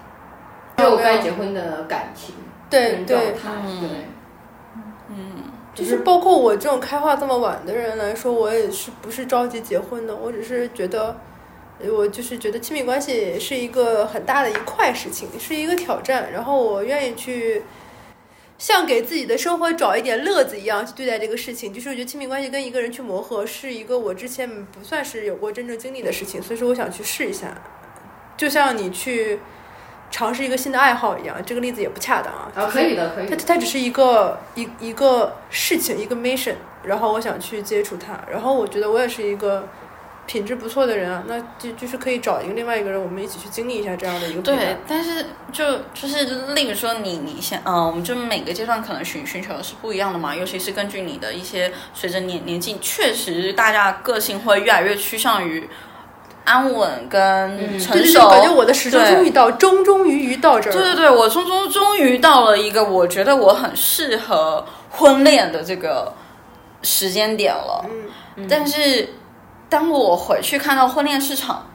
[0.79, 2.35] 没有该结婚的感情，
[2.71, 3.35] 对对对。
[5.79, 10.15] 嗯，就是包括我这种开化这么晚的人来说，我也是不是着急结婚的。
[10.15, 11.21] 我只是觉得，
[11.93, 16.33] 我就是觉得亲密关系是一个很大的一块事情，是一个挑战。
[16.33, 17.63] 然后我愿意去
[18.59, 21.73] 像给自己的生活找一点乐子一样去对待这个事情。
[21.73, 27.55] 就是我觉得亲密关系跟一个人去磨合是一个我之前不算是有过真正经历的事情，所以说我想去试一下。
[28.37, 29.39] 就像你去。
[30.11, 32.51] 尝试一个新的爱好一样，这个例子也不恰当啊。
[32.55, 33.27] 啊，可以的，可以。
[33.29, 39.69] 它它只是一个一一个事情，一个 mission，然后我想去接触它，然后我觉得我也是一个
[40.27, 44.41] 品质不错的人啊，那就就是可以找一个另外一个人，我们一起去经历一下这样的一个。
[44.41, 55.69] 对，但是就就是例如说你你想嗯，我们就每个阶段可能寻寻求的是不一样的嘛，尤其是根据你的一些随着年年纪，确实大家个性会越来越趋向于。
[56.49, 60.73] 安稳跟成熟，感觉我的时钟终于到，终终于于到这儿。
[60.73, 66.13] 对对对，我终终终于到了一个我觉得我很适合婚恋的这个
[66.83, 67.85] 时间点了。
[68.37, 69.11] 嗯，但是
[69.69, 71.67] 当我回去看到婚恋市场。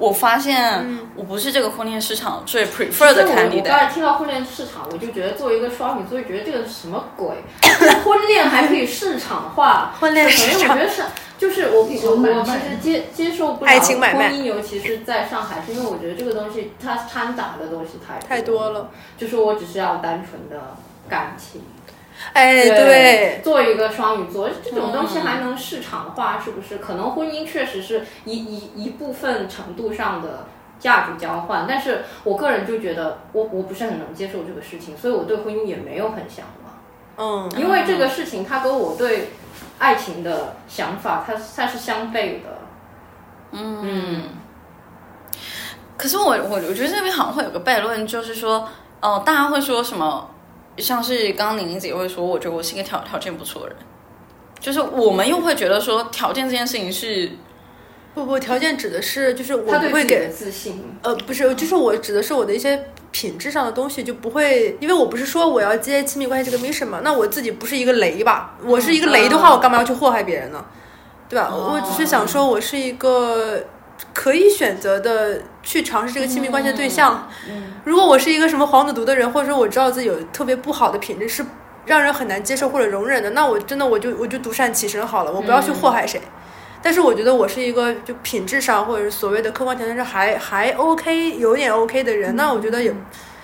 [0.00, 3.58] 我发现我不是这个婚恋市场最 prefer 的 candidate。
[3.58, 7.28] 我刚才听到婚恋市场，我就觉得作为一个双鱼座，就觉得这个是什么鬼？
[8.02, 9.94] 婚恋还可以市场化？
[10.00, 10.70] 婚恋市场？
[10.70, 11.02] 我觉得是，
[11.36, 18.88] 就是我我我其实接接受不了婚姻，尤其是在上海，是因为我觉得这个东西它掺杂的东西太太多了。
[19.18, 20.76] 就是我只是要单纯的
[21.10, 21.60] 感情。
[22.32, 26.78] 哎，对，做一个双鱼座，这种东西还能市场化，是不是？
[26.78, 30.46] 可能婚姻确实是一一一部分程度上的
[30.78, 37.50] 价值交换，但是我个人就觉得，我我不是很能接受这个事情，所以我对婚姻也没有很向往。
[37.52, 39.30] 嗯，因为这个事情它跟我对
[39.78, 42.58] 爱情的想法，它它是相悖的。
[43.52, 44.24] 嗯，
[45.96, 48.68] 可是我我我觉得这边好像会有个悖论，就是说，
[49.00, 50.29] 哦，大家会说什么？
[50.80, 53.76] 像是刚刚玲玲姐会说，我觉得我是一个条条件不错的人，
[54.58, 57.30] 就是我们又会觉得说条件这件事情是
[58.14, 68.56] 不不条件指的是就是我不会给自信，呃不是，就是我指的是我的一些品质上的东西就不会，因为我不是说我要接亲密关系这个 mission 嘛，那我自己不是一个雷吧？
[68.64, 70.64] 我是一个雷的话，我干嘛要去祸害别人呢？
[71.28, 71.54] 对吧？
[71.54, 73.64] 我只是想说我是一个。
[74.12, 77.28] 可以选择的去尝试这个亲密关系的对象。
[77.48, 81.44] 嗯，如果我是一个什么黄赌毒的人，或者说我知道自己有特别不好的品质，是
[81.86, 86.20] 让人很难接受或者容忍的，那我真的我就我就独善其身好了，我不要去祸害谁。
[86.82, 92.94] 但是我觉得我是一个就品质上或者是所谓的客观条件上还还 OK 有点 OK 的人，那我觉得也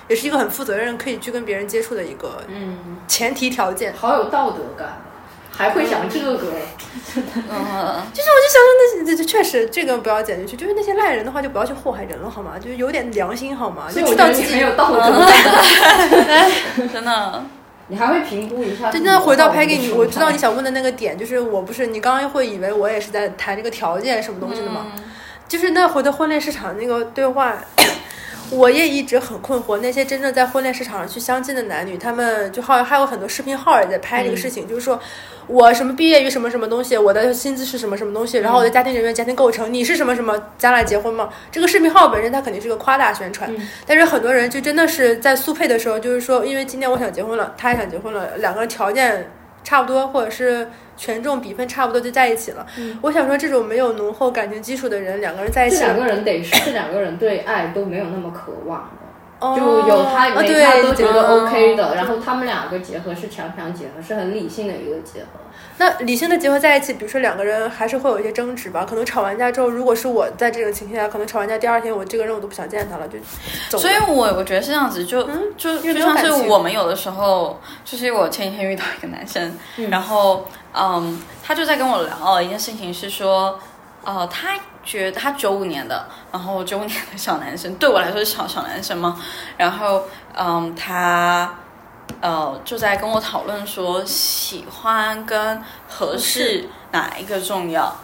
[0.08, 3.92] 也是一个很负责任可以去跟别人接触的一个嗯前提条件。
[3.94, 5.02] 好有道德感，
[5.50, 6.40] 还会讲这个。
[7.16, 8.68] 嗯，就是我就想说
[8.98, 12.52] 那这这确实这个不要剪进去，就是那些烂人的话就不要去祸害人了好吗？
[12.58, 13.84] 就是有点良心好吗？
[13.90, 16.50] 所就以我觉得很知道自己有道德感。
[16.92, 17.44] 真的，
[17.88, 18.90] 你还会评估一下。
[18.90, 24.86] 真的回到拍给你，我知道你想问的那个点，就是我不是你刚刚会以为我也是在谈这个条件什么东西的吗？
[25.48, 27.54] 就是那回到婚恋市场那个对话，
[28.50, 34.98] 我也一直很困惑，那些真正在婚恋市场上去相亲的男女，他们就好像还有很多视频号也在拍这个事情，就是说
[35.46, 41.28] 我什么毕业于什么什么东西，我的薪资是什么什么东西，然后我的家庭人员、家庭构成，你是什么什么，咱俩结婚吗？
[41.50, 43.50] 这个视频号本身它肯定是个夸大宣传，
[43.84, 49.28] 但是很多人就真的是在速配的时候，就是说，因为今天我想结婚了，他也想结婚了，两个人条件
[49.66, 52.64] 差不多，或者是权重比分差不多就在一起了。
[53.02, 58.88] 我想说，这种没有浓厚感情基础的人，两个人在一起，这两个人得是这两个人对爱都没有那么渴望
[59.40, 65.40] 就有他没啊对他都觉得嗯 OK 的，然后他们两个结合是强强结合，是很理性的一个结合。
[65.78, 73.18] 那理性的结合在一起，比如说两个人还是会有一些争执吧，可能吵完架之后，如果是我在这种情况下，可能吵完架第二天，我这个人我都不想见他了，就
[73.68, 73.82] 走了。
[73.82, 79.52] 所以我我觉得是这样子，就、嗯就就像是我们有的时候，就是我前几天遇到一个男生，
[79.90, 83.58] 然后嗯，他就在跟我聊一件事情，是说，
[84.02, 89.20] 呃，他觉得他九五年的，然后九五年的小男生，对我来说是小小男生嘛，
[89.58, 91.52] 然后嗯，他。
[92.20, 97.94] 呃，就在跟我讨论说，喜欢跟合适哪一个重要？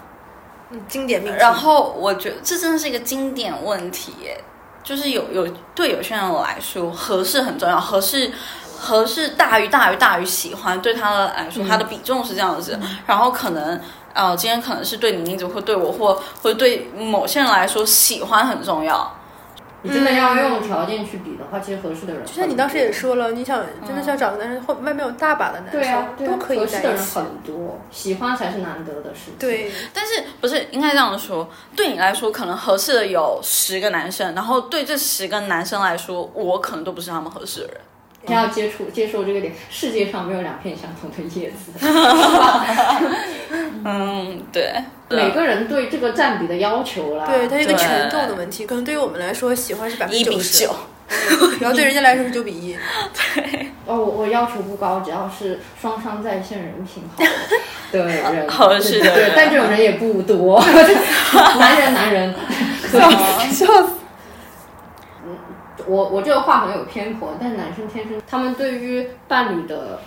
[0.70, 1.38] 嗯经典命题。
[1.38, 4.42] 然后我觉得这真的是一个经典问题耶，
[4.82, 8.32] 就是有有对有些人来说，合适很重要，合适
[8.76, 12.78] 合适大于大于大于喜欢，对他的来说，他的比重是这样子。
[13.06, 13.80] 然后可能
[14.14, 19.10] 呃，今天可能是对你一直会对我，或或对某些人来说，喜欢很重要。
[19.84, 27.02] 你真的要用条件去比的话，其实合适的人就像你当时也说了，你想真的想找个男生，后外面有大把的男生，对啊，对啊都可以合适的人。
[27.04, 29.34] 很多，喜欢才是难得的事情。
[29.40, 31.48] 对，但是不是应该这样说？
[31.74, 37.76] 对你来说，可能合适的有十个男生，然后对这十个男生来说，我可能都不是他们合适的人。
[38.24, 41.72] 你要接触接受这个点，世界上没有两片相同的叶子。
[43.84, 44.72] 嗯，对，
[45.10, 50.74] 每个人对这个占比的要求啦，对，它是一个对权重的问题，可能对于我们来说，喜欢是百分一比之十九，，
[51.60, 52.76] 然后对人家来说是九比一。
[53.34, 53.68] 对。
[53.84, 57.24] 哦，我我要求不高，只要是双商在线、人品好
[57.92, 58.04] 的。
[58.36, 59.12] 人，合适的。
[59.12, 60.62] 对对，但这种人也不多，
[61.58, 62.32] 男人男人，
[63.50, 63.94] 笑死！
[65.84, 69.98] 我我这个话很有偏颇，但男生天生他们对于伴侣的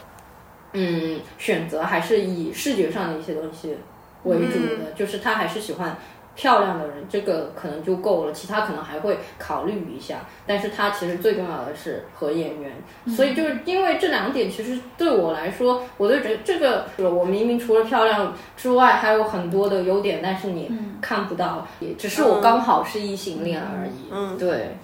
[0.75, 3.75] 嗯选择还是以视觉上的一些东西
[4.23, 5.95] 为主的，就是他还是喜欢
[6.35, 12.71] 漂亮的人，这个可能就够了，其他可能还会考虑一下，但是他其实最重要的是合眼缘，
[13.15, 20.69] 所以就是因为这两点，其实对我来说，我就觉得这个我明明除了漂亮之外，还有很多的优点，但是你
[21.01, 24.37] 看不到，也只是我刚好是异性恋而已，嗯。
[24.37, 24.75] 对。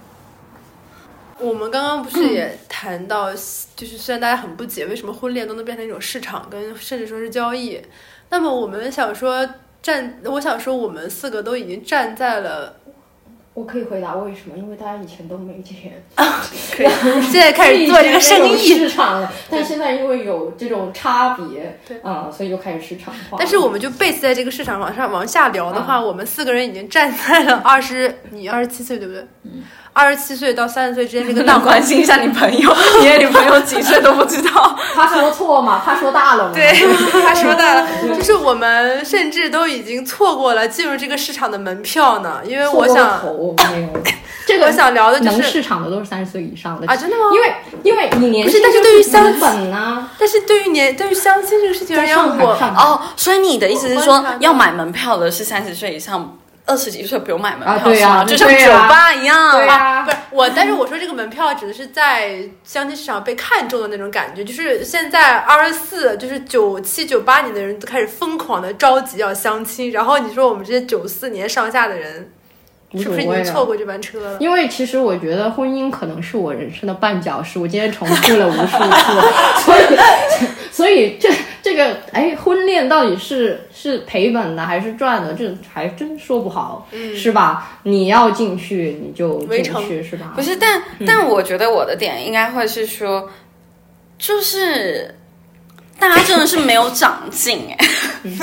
[1.42, 3.32] 我们刚刚不是也谈到，
[3.74, 7.80] 就是虽然大家很不解为什么婚恋都能变成一种市场，跟甚至说是交易，
[8.30, 9.48] 那么我们想说
[9.82, 12.76] 站，我想说我们四个都已经站在了，
[13.54, 16.88] 我可以回答为什么，因为大家以前都没钱， 可以。
[17.22, 21.98] 现在开始做这个生意，市场了，但现在因为有这种差别，对。
[22.00, 23.36] 啊、所以就开始市场化。
[23.36, 29.26] 但是我们就 base 在这个市场往上往下聊的话，我们四个人已经站在了二十，你二十七岁对不对？
[29.42, 29.64] 嗯，
[29.94, 34.76] 二十七岁到三十岁之间这个档那关心一下你朋友，你连你朋友几岁都不知道。
[34.94, 36.72] 他说错嘛，他说大了嘛， 对，
[37.22, 37.86] 他说大了，
[38.16, 43.20] 就是我们甚至都已经错过了进入这个市场的门票呢，因为我想。
[44.44, 47.22] 这个 我想聊的就是，能市场的都是三十岁以上的啊真的吗？
[47.32, 59.52] 因为因为你年轻不是但是对于相资本呢，但是对于年对于相亲这个事情而言，在上海我哦，所以你的意思是说要买门票的是三十岁以上，二十几岁不用买门票，啊对是吗啊就像酒吧一样。
[59.52, 72.30] 对啊不是我，但是我说这个门票指的是在相亲市场被看中的那种感觉，就是现在二十四，就是九七九八年的人都开始疯狂的着急要相亲，然后你说我们这些九四年上下的人，
[72.98, 74.38] 是不是已经错过这班车了？
[74.40, 79.80] 因为其实我觉得婚姻可能是我人生的绊脚石，我今天重复了无数次，所以
[80.70, 81.30] 所以这
[81.62, 86.86] 这个哎，婚恋到底是是赔本的还是赚的，这还真说不好，
[87.16, 87.78] 是吧？
[87.84, 90.32] 你要进去你就进去，是吧？
[90.34, 93.30] 不是，但但我觉得我的点应该会是说，
[94.18, 95.14] 就是
[96.02, 97.72] 大家真的是没有长进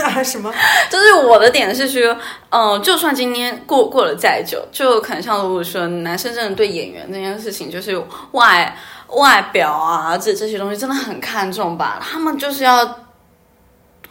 [0.07, 0.49] 哎、 什么？
[0.89, 2.15] 就是我的点是说，
[2.51, 8.01] 嗯、就算今天过过了再久，就可能像如果说，男生真的对演员这件事情，就是
[8.31, 8.73] 外
[9.07, 11.99] 外表啊，这这些东西真的很看重吧？
[12.01, 12.85] 他们就是要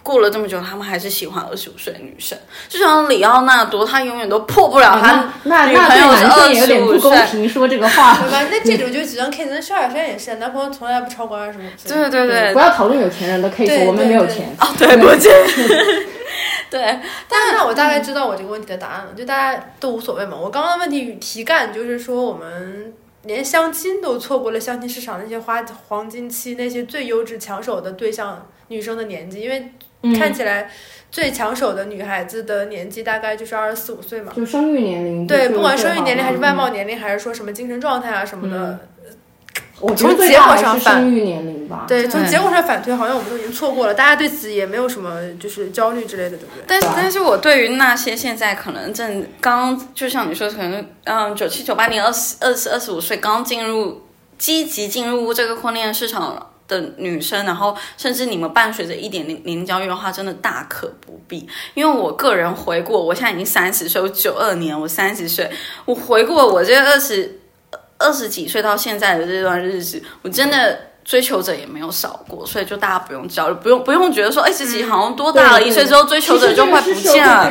[0.02, 2.38] 过了这么久，他们还是喜欢二十五岁的女生。
[2.68, 5.32] 就像里奥纳多，他永远都破不了他
[5.66, 8.16] 女朋友是男生也有点不公25岁平，说这个话。
[8.22, 8.46] 对吧？
[8.50, 11.90] 那这种就只能 case，那萧亚轩也是，男朋友从来不超过二十五岁。
[11.90, 14.56] 对对对不要讨论有钱人的 case，对我们没有对钱。
[14.58, 15.28] 哦，对不起，
[16.70, 16.80] 对，
[17.28, 20.36] 但是那我大概知道我这个问题的答案了，就大家都无所谓嘛。
[20.36, 22.94] 我刚刚的问题与题干就是说，我们
[23.24, 29.72] 连相亲都错过了相亲市场那些花黄金期那些最优质抢手的对象女生的年纪，因为
[30.02, 30.70] 嗯看起来
[31.10, 34.32] 最抢手的女孩子的年纪大概就是二十四五岁嘛。
[34.36, 38.78] 就生育年龄，对，不管生育年龄还是外貌年龄，还是说什么精神状态啊什么的，
[39.80, 41.84] 我觉得从结最大还果上反是生育年龄吧。
[41.88, 46.64] 对，从结果上反推，好像我们都已经错过了，大家对此也没有什么就是焦虑之类的，对不对？
[46.66, 54.02] 但是但是我对于那些现在可能正刚，就像你说，可能嗯九七九八年二十二十二十五岁刚进入
[54.36, 61.48] 积极进入这个婚恋市场的女生，然后甚至你们伴随着一点零零焦虑的话，真的大可不必。
[61.74, 65.50] 因为我个人回顾，我现在已经三十岁，我九二年，我三十岁，
[65.84, 67.40] 我回顾我这二十
[67.96, 70.78] 二十几岁到现在的这段日子，我真的。
[71.08, 77.50] 追求者也没有少过，所以就大家不用焦虑，不用不用觉得说，哎，自己好像多大了，一岁之后追求者就快不见了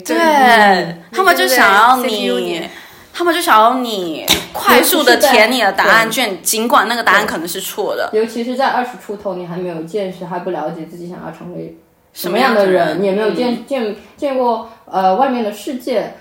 [0.00, 0.96] 对。
[1.12, 2.68] 他们就想要你，
[3.12, 8.10] 他们就想要你快速的填你的答案卷，尽管那个答案可能是错的。
[8.12, 11.76] 尤其是在二十出头，你还没有见识，还不了解自己想要成为
[12.12, 16.14] 什么么样样的人，你，也没有嗯见见见过呃外面的世界。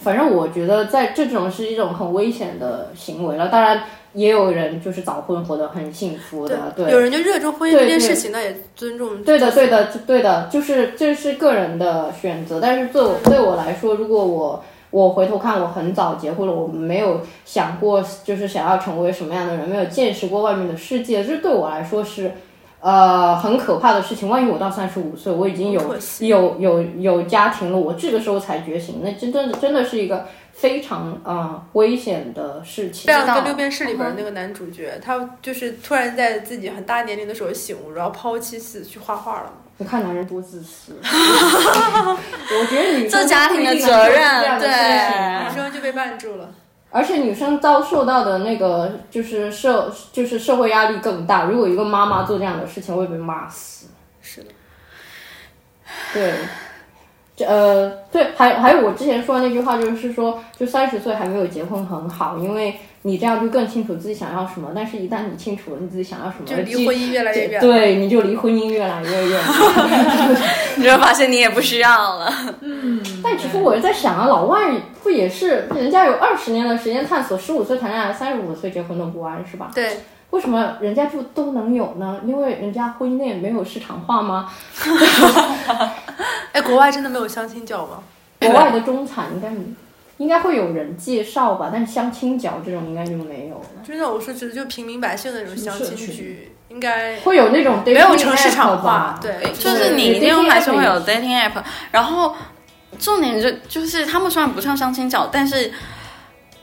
[0.00, 3.48] 反正我觉得在这种是一种很危险的行为了。
[3.48, 3.82] 当然，
[4.12, 6.88] 也有人就是早婚活得很幸福的，对。
[6.92, 9.20] 有人就热衷婚姻这件事情，那也尊重。
[9.24, 12.60] 对的，对的，对的，就是这是个人的选择。
[12.60, 22.32] 但是对我对我来说，如果我我回头看，我很早结婚了，我没有想过就是想要成为什么样的人，没有见识过外面的世界，这对我来说是
[22.80, 24.28] 呃很可怕的事情。
[24.28, 33.12] 万一我到三十五岁，我已经有有有有家庭了，我这个时候才觉醒，那真的真的是一个非常呃危险的事情。
[33.12, 39.52] 像知道跟六便士里边那个男主角，他就是突然在自己很大年龄的时候醒悟，然后抛妻子去画画了。
[39.78, 46.50] 你看男人多自私， 我觉得女生做家庭的责任能做出这样的事情对女生就被绊住了。
[46.90, 51.44] 而且女生遭受到的那个就是社就是社会压力更大。
[51.44, 53.86] 如果一个妈妈做这样的事情，会被骂死。
[54.20, 54.50] 是的，
[56.12, 56.40] 对，这
[57.46, 64.70] 呃，对，还还有我之前说的那句话，就是说，就三十岁还没有结婚很好，因为你这样就更清楚自己想要什么。
[64.74, 67.60] 但是，一旦你清楚了你自己想要什么，就离婚姻越来越远。
[67.60, 69.40] 对，你就离婚姻越来越远。
[70.76, 72.32] 你就会发现你也不需要了。
[72.60, 74.72] 嗯 但其实我在想啊，老外
[75.02, 79.70] 不也是人家有二十年的时间探索，十五岁谈恋爱，三十五岁结婚都不晚是吧？
[79.74, 79.90] 对，
[80.30, 82.20] 为什么人家就都能有呢？
[82.24, 84.52] 因为人家婚内没有市场化吗？
[86.52, 88.02] 哎，国外真的没有相亲角吗？
[88.40, 89.50] 国外的中产应该
[90.18, 93.66] 应该会有人介绍吧，但是相亲角这种应该就没有了。
[93.86, 99.18] 真的，我说指的就平民百姓的那种相亲局，应该会有那种没有成市场化？。
[99.22, 102.34] 对，就是你一定还是会有 dating app，然后
[102.98, 105.72] 重点就就是他们虽然不上相亲角，但是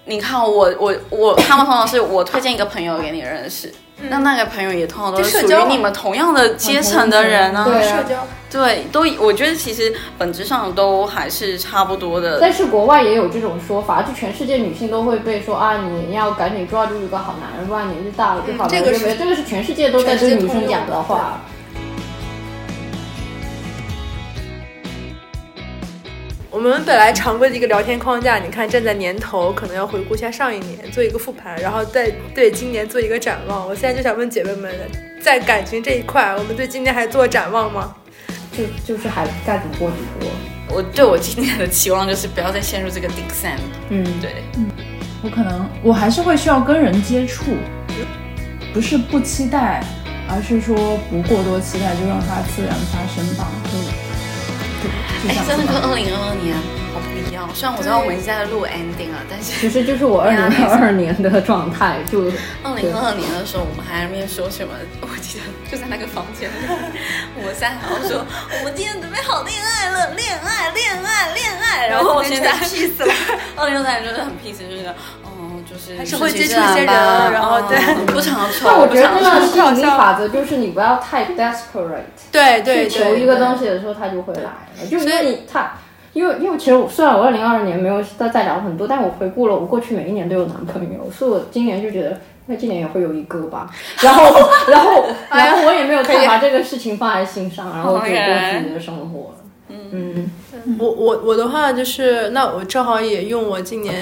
[0.06, 3.74] 你看我我我他们通常是我推荐一个朋友给你认识，
[4.10, 8.28] 那那个朋友也通常都就是社交啊属于你们同样的阶层的人啊，对啊社交。
[8.52, 12.40] 对，都我觉得其实本质上都还是差不多的。
[12.40, 21.42] 但是国外也有这种说法，就全世界女性都会被说啊，你要赶紧抓住一个好男人，不然年纪大了就好男人这个是这个是全世界都在对女生讲的话。
[26.56, 33.68] 我们本来常规的一个聊天框架，你看站在年头，可能要回顾一下上一年，做一个复盘，然后再对今年做一个展望。
[33.68, 34.74] 我现在就想问姐妹们，
[35.22, 37.94] 在感情这一块，我们对今年还做展望吗？
[38.54, 40.78] 就就是还该怎么过怎么过。
[40.78, 43.60] 我对我今年的期望就是不要再陷入这个 Dick Sand。
[43.90, 44.66] 嗯，对，嗯
[45.24, 47.52] 我可能我还是会需要跟人接触，
[48.74, 49.84] 不是不期待，
[50.30, 53.52] 而是说不过多期待，就让它自然发生吧。
[53.66, 54.05] 就
[55.28, 55.66] 哎，真的。
[55.66, 56.56] 跟二零二二年
[56.94, 57.50] 好不一样。
[57.54, 62.32] 虽然我知道我们已经在录 ending 了，但是其实就是我二零二二年的状态，就
[62.64, 64.74] 二零二二年的时候，我们还在那边说什么？
[65.02, 66.56] 我记得就在那个房间里，
[67.36, 68.26] 我们三还要说
[68.60, 71.88] 我们今天准备好恋爱了，恋爱，恋爱，恋爱。
[71.88, 73.14] 然后我现在气死了。
[73.56, 74.86] 二零二三就是很 peace，就是
[75.24, 75.25] 嗯，
[75.76, 79.24] 就是还是会接触一些人然后对嗯不长那丑，不我觉得真。
[79.24, 83.66] 的吸引力法则就是你不要太 desperate，对去求一个东西。
[83.66, 84.88] 的时候，它就会来了。
[84.90, 85.72] 就是你它，
[86.14, 92.18] 因为因为其实我虽然我二零二二年没有再再聊很多，但我回顾了我过去每一年都有男朋友，所以我今年就觉得。
[92.48, 93.68] 那今年也会有一个吧，
[94.04, 94.24] 然后，
[94.70, 95.04] 然后，
[95.34, 99.36] 然后我也没有太把这个事情放在心上，然后就过自己的生活了。
[99.70, 100.30] 嗯，
[100.78, 103.96] 我我我的话就是，那我正好也用我今年，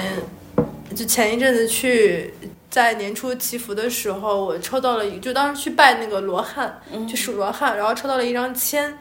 [0.94, 2.32] 就前一阵子去
[2.70, 8.96] 在年初祈福的时候，我抽到了一，就当时去拜那个罗汉，就数罗汉，然后抽到了一张签，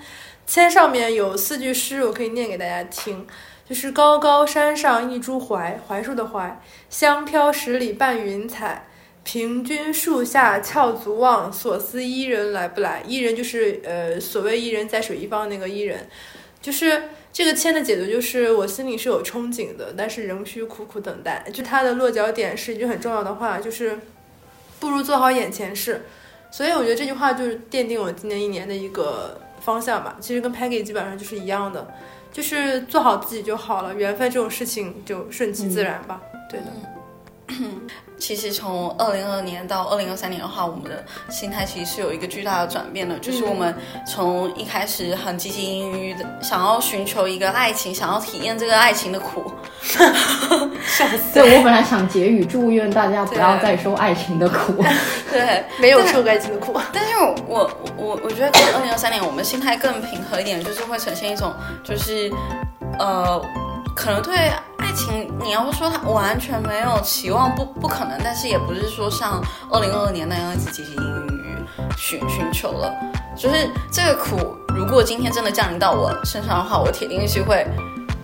[0.47, 3.25] 签上面有四句诗，我可以念给大家听，
[3.69, 8.87] 就是高高山上一株槐，槐树的槐，香飘十里半云彩。
[9.25, 13.01] 平均树下翘足望，所思伊人来不来？
[13.07, 16.09] 伊人就是呃，所谓伊人在水一方那个伊人，
[16.61, 17.03] 就是
[17.33, 21.43] 这个签的解读就是我心里是有憧憬的，但是仍需苦苦等待。
[21.51, 23.97] 就它的落脚点是一句很重要的话，就是
[24.79, 26.03] 不如做好眼前事。
[26.51, 30.15] 所以我觉得这句话就是奠定我今年一年的一个方向吧。
[30.19, 31.91] 其实跟 Peggy 基本上就是一样的，
[32.31, 36.21] 就是做好自己就好了，缘分这种事情就顺其自然吧。
[36.47, 36.67] 对的。
[38.17, 43.17] 其实从二零二二年到二零二三年的话，我们的心态其实是有一个巨大的转变的。
[43.19, 43.75] 就是我们
[44.07, 49.51] 从一开始很积极于的想要寻求一个爱情，想要体验这个爱情的苦。
[50.85, 54.83] 笑死对，我本来想结语祝愿大家不要再受爱情的苦。
[55.31, 56.79] 对，没有受爱情的苦。
[56.93, 61.53] 但是我我我我觉得，在二零二三年，我们心态更平和一点，就是会呈现一种，
[61.83, 62.31] 就是
[62.99, 63.41] 呃。
[63.95, 64.53] 可能对爱
[64.93, 68.19] 亲，你要说他完全没有期望，不不可能。
[68.23, 69.41] 但是也不是说像
[69.71, 71.57] 二零二二年那样子汲汲营营于
[71.97, 72.93] 寻寻求了。
[73.35, 77.65] 就是这个苦，如果今天真的降临到我身上的话，我铁定是会。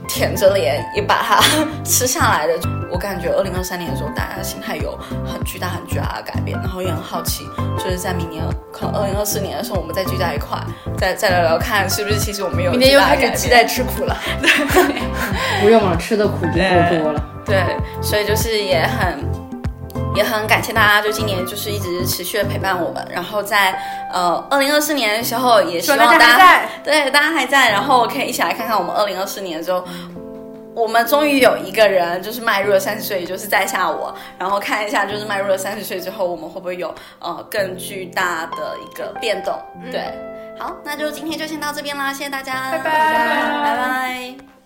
[0.10, 1.40] 舔着脸也把它
[1.86, 2.54] 吃下来的，
[2.92, 7.48] 我感觉二零二三年的时候，大家的心态有很巨大、很巨大的改变，然后也很好奇，
[7.78, 8.44] 就是在明年
[8.74, 10.58] 可能二零二四年的时候，我们再聚在一块，
[10.98, 14.18] 再再聊聊看，是不是其实我们有明年又开始期待吃苦了。
[14.42, 15.02] 对，
[15.62, 17.24] 不用了，吃的苦就够多了。
[17.46, 17.64] 对，
[18.02, 19.39] 所以就是也很。
[20.16, 23.06] 也很感谢大家，就今年就是一直持续的陪伴我们。
[23.10, 23.72] 然后在
[24.12, 29.84] 呃二零二四年的时候，也希望大家对大家还在，然后可以一起来看看我们二零二四年之后，
[30.76, 39.54] 我们终于有一个人就是迈入了三十岁，就是在下我，然后看一下就是迈入了三十岁之后，我们会不会有呃更巨大的一个变动？
[39.92, 40.12] 对，
[40.58, 44.59] 好，那就今天就先到这边啦，谢谢大家，拜拜，拜拜。